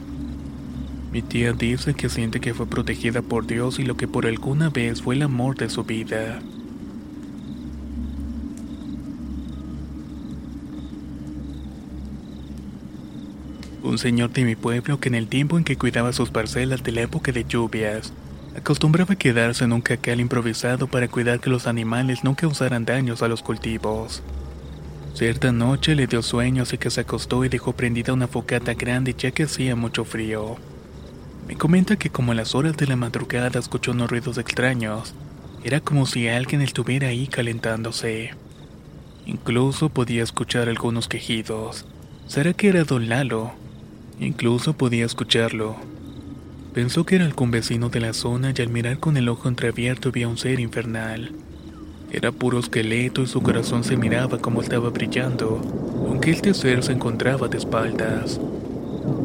Mi 1.10 1.22
tía 1.22 1.54
dice 1.54 1.94
que 1.94 2.10
siente 2.10 2.42
que 2.42 2.54
fue 2.54 2.68
protegida 2.68 3.22
por 3.22 3.48
Dios 3.48 3.80
y 3.80 3.86
lo 3.86 3.96
que 3.96 4.10
por 4.10 4.26
alguna 4.26 4.70
vez 4.70 5.02
fue 5.02 5.16
el 5.16 5.22
amor 5.22 5.56
de 5.56 5.70
su 5.70 5.86
vida. 5.86 6.42
Un 13.84 13.98
señor 14.00 14.34
de 14.34 14.44
mi 14.44 14.58
pueblo 14.58 15.00
que 15.00 15.08
en 15.08 15.16
el 15.16 15.30
tiempo 15.30 15.58
en 15.58 15.64
que 15.64 15.78
cuidaba 15.78 16.12
sus 16.12 16.30
parcelas 16.30 16.84
de 16.84 16.92
la 16.92 17.04
época 17.04 17.32
de 17.32 17.46
lluvias, 17.46 18.12
Acostumbraba 18.58 19.16
quedarse 19.16 19.66
en 19.66 19.74
un 19.74 19.82
cacal 19.82 20.22
improvisado 20.22 20.88
para 20.88 21.10
cuidar 21.10 21.42
que 21.42 21.50
los 21.50 21.68
animales 21.68 22.24
no 22.24 22.36
causaran 22.36 22.86
daños 22.86 23.22
a 23.22 23.28
los 23.28 23.44
cultivos. 23.44 24.24
Cierta 25.14 25.52
noche 25.52 25.94
le 25.94 26.08
dio 26.08 26.22
sueño 26.22 26.64
así 26.64 26.78
que 26.78 26.90
se 26.90 27.02
acostó 27.02 27.44
y 27.44 27.50
dejó 27.50 27.74
prendida 27.74 28.14
una 28.14 28.28
focata 28.28 28.74
grande 28.74 29.14
ya 29.18 29.32
que 29.32 29.44
hacía 29.44 29.76
mucho 29.76 30.06
frío. 30.06 30.56
Me 31.48 31.58
comenta 31.58 31.98
que 31.98 32.10
como 32.10 32.32
a 32.32 32.36
las 32.36 32.56
horas 32.56 32.78
de 32.78 32.88
la 32.88 32.96
madrugada 32.96 33.60
escuchó 33.60 33.92
unos 33.92 34.10
ruidos 34.10 34.38
extraños. 34.38 35.14
Era 35.64 35.82
como 35.82 36.06
si 36.06 36.30
alguien 36.30 36.62
estuviera 36.62 37.10
ahí 37.10 37.28
calentándose. 37.28 38.32
Incluso 39.26 39.90
podía 39.90 40.24
escuchar 40.24 40.70
algunos 40.70 41.08
quejidos. 41.08 41.86
¿Será 42.28 42.54
que 42.54 42.70
era 42.70 42.84
don 42.86 43.10
Lalo? 43.10 43.52
Incluso 44.20 44.74
podía 44.74 45.06
escucharlo. 45.06 45.76
Pensó 46.76 47.06
que 47.06 47.16
era 47.16 47.24
algún 47.24 47.52
vecino 47.52 47.88
de 47.88 48.02
la 48.02 48.12
zona 48.12 48.54
y 48.54 48.62
al 48.62 48.68
mirar 48.68 49.00
con 49.00 49.16
el 49.16 49.30
ojo 49.30 49.48
entreabierto 49.48 50.12
vio 50.12 50.30
un 50.30 50.38
ser 50.38 50.60
infernal. 50.60 51.32
Era 52.12 52.34
puro 52.34 52.60
esqueleto 52.60 53.22
y 53.22 53.28
su 53.28 53.42
corazón 53.42 53.86
se 53.86 53.96
miraba 53.96 54.40
como 54.40 54.62
estaba 54.62 54.90
brillando, 54.90 55.62
aunque 56.06 56.32
este 56.32 56.54
ser 56.54 56.84
se 56.84 56.92
encontraba 56.92 57.48
de 57.48 57.60
espaldas. 57.60 58.42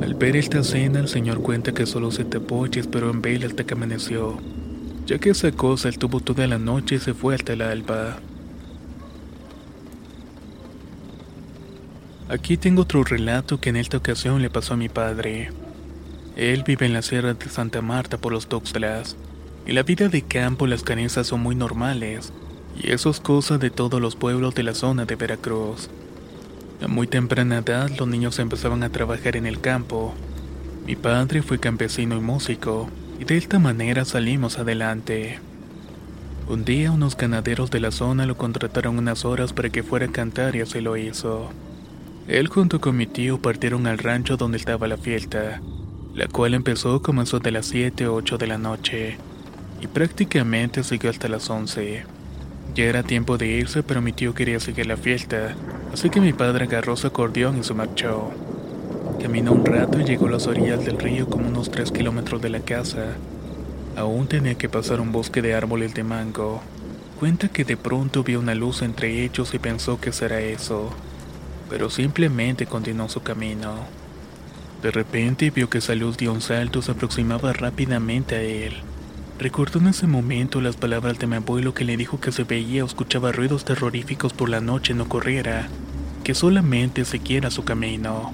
Al 0.01 0.15
ver 0.15 0.37
esta 0.37 0.61
escena, 0.61 1.01
el 1.01 1.09
señor 1.09 1.43
cuenta 1.43 1.73
que 1.73 1.87
solo 1.87 2.13
se 2.13 2.25
tapó 2.25 2.69
y 2.69 2.79
esperó 2.79 3.11
en 3.11 3.21
vela 3.21 3.49
hasta 3.49 3.65
que 3.65 3.75
amaneció, 3.75 4.39
ya 5.07 5.19
que 5.19 5.31
esa 5.31 5.51
cosa 5.51 5.89
estuvo 5.89 6.21
toda 6.21 6.47
la 6.47 6.59
noche 6.59 6.95
y 6.95 6.99
se 7.01 7.15
fue 7.15 7.35
hasta 7.35 7.55
el 7.55 7.63
alba. 7.63 8.21
Aquí 12.29 12.57
tengo 12.57 12.83
otro 12.83 13.03
relato 13.03 13.59
que 13.59 13.71
en 13.71 13.77
esta 13.77 13.97
ocasión 13.97 14.41
le 14.41 14.51
pasó 14.51 14.75
a 14.75 14.77
mi 14.77 14.89
padre. 14.89 15.51
Él 16.37 16.63
vive 16.65 16.87
en 16.87 16.93
la 16.93 17.03
sierra 17.03 17.35
de 17.35 17.49
Santa 17.49 17.83
Marta 17.83 18.17
por 18.17 18.33
los 18.33 18.47
Tuxtlas. 18.47 19.17
Y 19.67 19.73
la 19.73 19.83
vida 19.83 20.09
de 20.09 20.23
campo 20.23 20.67
las 20.67 20.83
carencias 20.83 21.27
son 21.27 21.41
muy 21.41 21.55
normales. 21.55 22.33
Y 22.81 22.93
eso 22.93 23.11
es 23.11 23.21
cosa 23.21 23.59
de 23.59 23.71
todos 23.71 24.01
los 24.01 24.17
pueblos 24.17 24.55
de 24.55 24.63
la 24.63 24.75
zona 24.75 25.05
de 25.05 25.17
Veracruz. 25.17 25.91
A 26.83 26.89
muy 26.89 27.07
temprana 27.07 27.59
edad 27.59 27.91
los 27.99 28.09
niños 28.09 28.39
empezaban 28.39 28.83
a 28.83 28.91
trabajar 28.91 29.37
en 29.37 29.45
el 29.45 29.61
campo. 29.61 30.15
Mi 30.87 30.97
padre 30.97 31.43
fue 31.43 31.59
campesino 31.59 32.17
y 32.17 32.21
músico, 32.21 32.89
y 33.19 33.25
de 33.25 33.37
esta 33.37 33.59
manera 33.59 34.05
salimos 34.05 34.59
adelante. 34.59 35.41
Un 36.49 36.65
día 36.65 36.91
unos 36.91 37.17
ganaderos 37.17 37.71
de 37.71 37.81
la 37.81 37.91
zona 37.91 38.25
lo 38.25 38.37
contrataron 38.37 38.99
unas 38.99 39.25
horas 39.25 39.53
para 39.53 39.69
que 39.69 39.83
fuera 39.83 40.07
a 40.07 40.13
cantar 40.13 40.57
y 40.57 40.63
así 40.63 40.81
lo 40.81 40.97
hizo. 40.97 41.51
Él 42.29 42.49
junto 42.49 42.81
con 42.81 42.97
mi 42.97 43.07
tío 43.07 43.43
partieron 43.43 43.87
al 43.87 43.99
rancho 43.99 44.37
donde 44.37 44.57
estaba 44.57 44.89
la 44.89 44.97
fiesta 44.97 45.61
la 46.15 46.27
cual 46.27 46.55
empezó 46.55 47.03
como 47.03 47.23
eso 47.23 47.39
de 47.39 47.53
las 47.53 47.67
7 47.67 48.09
o 48.09 48.15
8 48.15 48.37
de 48.37 48.47
la 48.49 48.59
noche 48.59 49.17
y 49.81 49.87
prácticamente 49.87 50.83
siguió 50.83 51.11
hasta 51.11 51.29
las 51.29 51.49
11. 51.49 52.05
Ya 52.75 52.85
era 52.85 53.03
tiempo 53.03 53.39
de 53.39 53.47
irse, 53.47 53.83
pero 53.83 54.03
mi 54.03 54.13
tío 54.13 54.35
quería 54.35 54.61
seguir 54.61 54.87
la 54.87 54.97
fiesta, 54.97 55.55
así 55.93 56.11
que 56.11 56.21
mi 56.21 56.33
padre 56.33 56.65
agarró 56.65 56.97
su 56.97 57.07
acordeón 57.07 57.59
y 57.59 57.65
se 57.65 57.75
marchó. 57.75 58.31
Caminó 59.21 59.53
un 59.53 59.65
rato 59.65 60.01
y 60.01 60.05
llegó 60.05 60.27
a 60.27 60.31
las 60.31 60.47
orillas 60.47 60.85
del 60.85 60.99
río 60.99 61.29
como 61.29 61.49
unos 61.49 61.71
3 61.71 61.93
kilómetros 61.93 62.41
de 62.43 62.51
la 62.51 62.61
casa. 62.61 63.17
Aún 63.97 64.27
tenía 64.27 64.55
que 64.57 64.69
pasar 64.69 65.01
un 65.01 65.13
bosque 65.13 65.43
de 65.43 65.55
árboles 65.55 65.95
de 65.95 66.05
mango. 66.05 66.61
Cuenta 67.19 67.49
que 67.49 67.65
de 67.65 67.77
pronto 67.77 68.25
vio 68.25 68.41
una 68.41 68.55
luz 68.55 68.83
entre 68.83 69.23
ellos 69.23 69.53
y 69.53 69.59
pensó 69.59 70.01
que 70.01 70.13
será 70.13 70.41
eso, 70.41 70.91
pero 71.69 71.91
simplemente 71.91 72.67
continuó 72.67 73.09
su 73.09 73.23
camino. 73.23 74.00
De 74.83 74.91
repente 74.91 75.51
vio 75.51 75.69
que 75.69 75.79
esa 75.79 75.95
luz 75.95 76.17
dio 76.17 76.33
un 76.33 76.41
salto 76.41 76.79
y 76.79 76.83
se 76.83 76.93
aproximaba 76.93 77.53
rápidamente 77.53 78.35
a 78.35 78.43
él. 78.43 78.73
Recordó 79.39 79.79
en 79.79 79.89
ese 79.89 80.07
momento 80.07 80.61
las 80.61 80.77
palabras 80.77 81.19
de 81.19 81.27
mi 81.27 81.37
abuelo 81.37 81.75
que 81.75 81.85
le 81.85 81.97
dijo 81.97 82.19
que 82.19 82.33
se 82.33 82.45
veía 82.45 82.83
o 82.83 82.87
escuchaba 82.87 83.33
ruidos 83.33 83.65
terroríficos 83.65 84.33
por 84.33 84.49
la 84.49 84.61
noche 84.61 84.95
no 84.95 85.09
corriera, 85.09 85.69
que 86.25 86.35
solamente 86.35 87.05
siguiera 87.05 87.51
su 87.51 87.65
camino. 87.65 88.33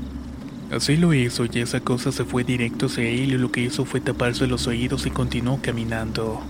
Así 0.71 0.97
lo 0.97 1.15
hizo 1.15 1.45
y 1.45 1.61
esa 1.61 1.81
cosa 1.81 2.13
se 2.13 2.25
fue 2.25 2.45
directo 2.45 2.87
hacia 2.87 3.09
él 3.09 3.33
y 3.33 3.39
lo 3.39 3.51
que 3.51 3.63
hizo 3.63 3.85
fue 3.85 4.01
taparse 4.01 4.47
los 4.47 4.67
oídos 4.69 5.07
y 5.07 5.11
continuó 5.11 5.61
caminando. 5.63 6.43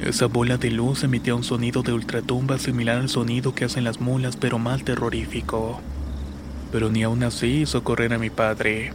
Esa 0.00 0.26
bola 0.26 0.58
de 0.58 0.70
luz 0.70 1.04
emitía 1.04 1.34
un 1.34 1.44
sonido 1.44 1.82
de 1.82 1.92
ultratumba 1.92 2.58
similar 2.58 2.98
al 2.98 3.08
sonido 3.08 3.54
que 3.54 3.64
hacen 3.64 3.84
las 3.84 4.00
mulas 4.00 4.36
pero 4.36 4.58
más 4.58 4.84
terrorífico 4.84 5.80
pero 6.72 6.90
ni 6.90 7.02
aún 7.02 7.22
así 7.22 7.60
hizo 7.60 7.84
correr 7.84 8.14
a 8.14 8.18
mi 8.18 8.30
padre, 8.30 8.92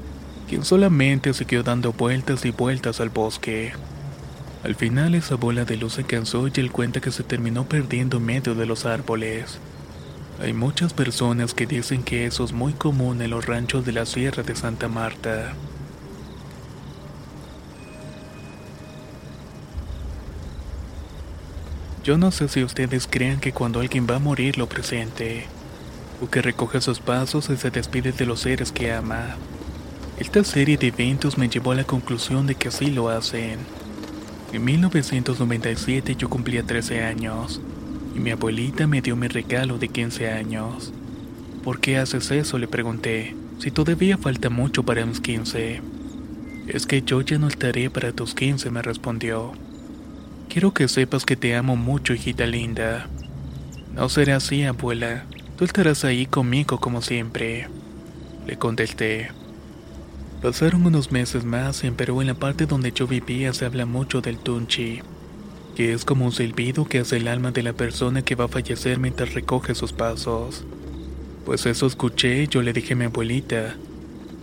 quien 0.49 0.65
solamente 0.65 1.33
siguió 1.33 1.61
dando 1.61 1.93
vueltas 1.93 2.43
y 2.43 2.49
vueltas 2.49 2.99
al 2.99 3.09
bosque. 3.09 3.71
Al 4.63 4.73
final 4.73 5.13
esa 5.13 5.35
bola 5.35 5.63
de 5.63 5.77
luz 5.77 5.93
se 5.93 6.03
cansó 6.03 6.47
y 6.47 6.51
él 6.55 6.71
cuenta 6.71 6.99
que 6.99 7.11
se 7.11 7.23
terminó 7.23 7.65
perdiendo 7.69 8.17
en 8.17 8.25
medio 8.25 8.55
de 8.55 8.65
los 8.65 8.85
árboles. 8.85 9.59
Hay 10.41 10.53
muchas 10.53 10.93
personas 10.93 11.53
que 11.53 11.67
dicen 11.67 12.03
que 12.03 12.25
eso 12.25 12.43
es 12.43 12.51
muy 12.51 12.73
común 12.73 13.21
en 13.21 13.29
los 13.29 13.45
ranchos 13.45 13.85
de 13.85 13.91
la 13.91 14.05
Sierra 14.05 14.41
de 14.41 14.55
Santa 14.55 14.87
Marta. 14.87 15.53
Yo 22.03 22.17
no 22.17 22.31
sé 22.31 22.47
si 22.47 22.63
ustedes 22.63 23.07
creen 23.07 23.39
que 23.39 23.51
cuando 23.51 23.81
alguien 23.81 24.07
va 24.09 24.15
a 24.15 24.19
morir 24.19 24.57
lo 24.57 24.67
presente 24.67 25.45
o 26.21 26.29
que 26.29 26.41
recoge 26.41 26.81
sus 26.81 26.99
pasos 26.99 27.49
y 27.49 27.57
se 27.57 27.69
despide 27.69 28.11
de 28.11 28.25
los 28.25 28.41
seres 28.41 28.71
que 28.71 28.91
ama. 28.91 29.35
Esta 30.19 30.43
serie 30.43 30.77
de 30.77 30.87
eventos 30.87 31.37
me 31.37 31.47
llevó 31.47 31.71
a 31.71 31.75
la 31.75 31.83
conclusión 31.83 32.47
de 32.47 32.55
que 32.55 32.69
así 32.69 32.87
lo 32.87 33.09
hacen. 33.09 33.59
En 34.51 34.63
1997 34.63 36.15
yo 36.15 36.29
cumplía 36.29 36.63
13 36.63 37.03
años 37.03 37.61
y 38.15 38.19
mi 38.19 38.31
abuelita 38.31 38.87
me 38.87 39.01
dio 39.01 39.15
mi 39.15 39.27
regalo 39.27 39.77
de 39.77 39.89
15 39.89 40.31
años. 40.31 40.91
¿Por 41.63 41.79
qué 41.79 41.97
haces 41.97 42.31
eso? 42.31 42.57
le 42.57 42.67
pregunté, 42.67 43.35
si 43.59 43.71
todavía 43.71 44.17
falta 44.17 44.49
mucho 44.49 44.83
para 44.83 45.05
mis 45.05 45.19
15. 45.19 45.81
Es 46.67 46.85
que 46.85 47.01
yo 47.01 47.21
ya 47.21 47.37
no 47.37 47.47
estaré 47.47 47.89
para 47.89 48.11
tus 48.11 48.33
15, 48.33 48.71
me 48.71 48.81
respondió. 48.81 49.51
Quiero 50.49 50.73
que 50.73 50.87
sepas 50.87 51.25
que 51.25 51.35
te 51.35 51.55
amo 51.55 51.75
mucho, 51.75 52.13
hijita 52.13 52.45
linda. 52.45 53.07
No 53.93 54.09
será 54.09 54.37
así, 54.37 54.63
abuela. 54.63 55.25
Tú 55.57 55.65
estarás 55.65 56.05
ahí 56.05 56.27
conmigo 56.27 56.79
como 56.79 57.01
siempre. 57.01 57.67
Le 58.45 58.57
contesté. 58.59 59.31
Pasaron 60.39 60.85
unos 60.85 61.11
meses 61.11 61.45
más 61.45 61.83
en 61.83 61.95
Perú 61.95 62.21
en 62.21 62.27
la 62.27 62.35
parte 62.35 62.67
donde 62.67 62.91
yo 62.91 63.07
vivía 63.07 63.51
se 63.53 63.65
habla 63.65 63.87
mucho 63.87 64.21
del 64.21 64.37
tunchi, 64.37 65.01
que 65.75 65.93
es 65.93 66.05
como 66.05 66.25
un 66.25 66.31
silbido 66.31 66.85
que 66.85 66.99
hace 66.99 67.17
el 67.17 67.27
alma 67.27 67.51
de 67.51 67.63
la 67.63 67.73
persona 67.73 68.21
que 68.21 68.35
va 68.35 68.45
a 68.45 68.49
fallecer 68.49 68.99
mientras 68.99 69.33
recoge 69.33 69.73
sus 69.73 69.93
pasos. 69.93 70.63
Pues 71.43 71.65
eso 71.65 71.87
escuché 71.87 72.43
y 72.43 72.47
yo 72.47 72.61
le 72.61 72.71
dije 72.71 72.93
a 72.93 72.97
mi 72.97 73.05
abuelita, 73.05 73.79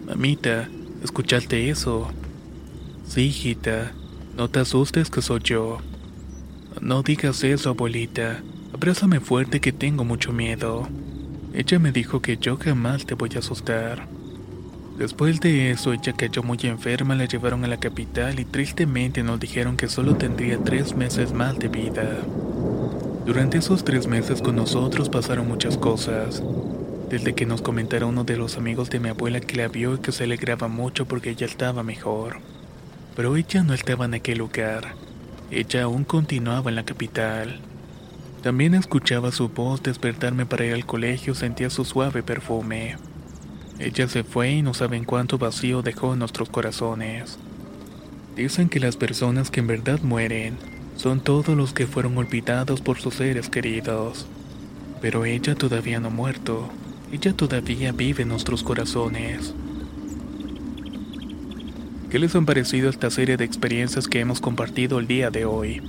mamita, 0.06 0.68
¿escuchaste 1.00 1.70
eso? 1.70 2.12
Sí, 3.04 3.26
hijita, 3.26 3.94
no 4.36 4.50
te 4.50 4.58
asustes 4.58 5.10
que 5.10 5.22
soy 5.22 5.42
yo. 5.44 5.78
No 6.80 7.04
digas 7.04 7.44
eso, 7.44 7.70
abuelita. 7.70 8.42
Abrázame 8.84 9.18
fuerte 9.18 9.62
que 9.62 9.72
tengo 9.72 10.04
mucho 10.04 10.30
miedo. 10.30 10.86
Ella 11.54 11.78
me 11.78 11.90
dijo 11.90 12.20
que 12.20 12.36
yo 12.36 12.58
jamás 12.58 13.06
te 13.06 13.14
voy 13.14 13.30
a 13.34 13.38
asustar. 13.38 14.06
Después 14.98 15.40
de 15.40 15.70
eso, 15.70 15.94
ella 15.94 16.12
cayó 16.12 16.42
muy 16.42 16.58
enferma, 16.64 17.14
la 17.14 17.24
llevaron 17.24 17.64
a 17.64 17.68
la 17.68 17.78
capital 17.78 18.38
y 18.38 18.44
tristemente 18.44 19.22
nos 19.22 19.40
dijeron 19.40 19.78
que 19.78 19.88
solo 19.88 20.16
tendría 20.16 20.58
tres 20.58 20.94
meses 20.94 21.32
más 21.32 21.58
de 21.58 21.68
vida. 21.68 22.04
Durante 23.24 23.56
esos 23.56 23.84
tres 23.84 24.06
meses 24.06 24.42
con 24.42 24.56
nosotros 24.56 25.08
pasaron 25.08 25.48
muchas 25.48 25.78
cosas. 25.78 26.42
Desde 27.08 27.34
que 27.34 27.46
nos 27.46 27.62
comentara 27.62 28.04
uno 28.04 28.24
de 28.24 28.36
los 28.36 28.58
amigos 28.58 28.90
de 28.90 29.00
mi 29.00 29.08
abuela 29.08 29.40
que 29.40 29.56
la 29.56 29.68
vio 29.68 29.94
y 29.94 29.98
que 30.00 30.12
se 30.12 30.24
alegraba 30.24 30.68
mucho 30.68 31.06
porque 31.06 31.30
ella 31.30 31.46
estaba 31.46 31.82
mejor. 31.82 32.36
Pero 33.16 33.34
ella 33.34 33.62
no 33.62 33.72
estaba 33.72 34.04
en 34.04 34.12
aquel 34.12 34.36
lugar. 34.36 34.94
Ella 35.50 35.84
aún 35.84 36.04
continuaba 36.04 36.68
en 36.68 36.76
la 36.76 36.84
capital. 36.84 37.62
También 38.44 38.74
escuchaba 38.74 39.32
su 39.32 39.48
voz 39.48 39.82
despertarme 39.82 40.44
para 40.44 40.66
ir 40.66 40.74
al 40.74 40.84
colegio, 40.84 41.34
sentía 41.34 41.70
su 41.70 41.86
suave 41.86 42.22
perfume. 42.22 42.98
Ella 43.78 44.06
se 44.06 44.22
fue 44.22 44.50
y 44.50 44.60
no 44.60 44.74
saben 44.74 45.04
cuánto 45.04 45.38
vacío 45.38 45.80
dejó 45.80 46.12
en 46.12 46.18
nuestros 46.18 46.50
corazones. 46.50 47.38
Dicen 48.36 48.68
que 48.68 48.80
las 48.80 48.98
personas 48.98 49.50
que 49.50 49.60
en 49.60 49.66
verdad 49.66 50.00
mueren 50.02 50.58
son 50.94 51.20
todos 51.20 51.56
los 51.56 51.72
que 51.72 51.86
fueron 51.86 52.18
olvidados 52.18 52.82
por 52.82 53.00
sus 53.00 53.14
seres 53.14 53.48
queridos. 53.48 54.26
Pero 55.00 55.24
ella 55.24 55.54
todavía 55.54 55.98
no 55.98 56.08
ha 56.08 56.10
muerto. 56.10 56.68
Ella 57.12 57.32
todavía 57.32 57.92
vive 57.92 58.24
en 58.24 58.28
nuestros 58.28 58.62
corazones. 58.62 59.54
¿Qué 62.10 62.18
les 62.18 62.34
han 62.34 62.44
parecido 62.44 62.90
esta 62.90 63.10
serie 63.10 63.38
de 63.38 63.46
experiencias 63.46 64.06
que 64.06 64.20
hemos 64.20 64.42
compartido 64.42 64.98
el 64.98 65.06
día 65.06 65.30
de 65.30 65.46
hoy? 65.46 65.80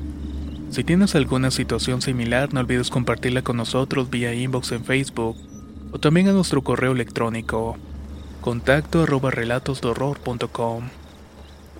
Si 0.69 0.83
tienes 0.83 1.15
alguna 1.15 1.51
situación 1.51 2.01
similar, 2.01 2.53
no 2.53 2.59
olvides 2.59 2.89
compartirla 2.89 3.41
con 3.43 3.57
nosotros 3.57 4.09
vía 4.09 4.33
inbox 4.33 4.71
en 4.71 4.83
Facebook 4.83 5.37
o 5.91 5.99
también 5.99 6.27
a 6.27 6.33
nuestro 6.33 6.61
correo 6.61 6.91
electrónico 6.91 7.77
contacto 8.45 9.01
arroba. 9.01 9.31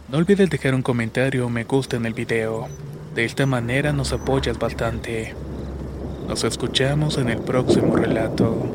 No 0.09 0.17
olvides 0.17 0.49
dejar 0.49 0.73
un 0.73 0.81
comentario 0.81 1.45
o 1.45 1.49
me 1.49 1.63
gusta 1.63 1.95
en 1.95 2.07
el 2.07 2.13
video. 2.13 2.67
De 3.13 3.23
esta 3.23 3.45
manera 3.45 3.93
nos 3.93 4.13
apoyas 4.13 4.57
bastante. 4.57 5.36
Nos 6.27 6.43
escuchamos 6.43 7.19
en 7.19 7.29
el 7.29 7.38
próximo 7.38 7.95
relato. 7.95 8.74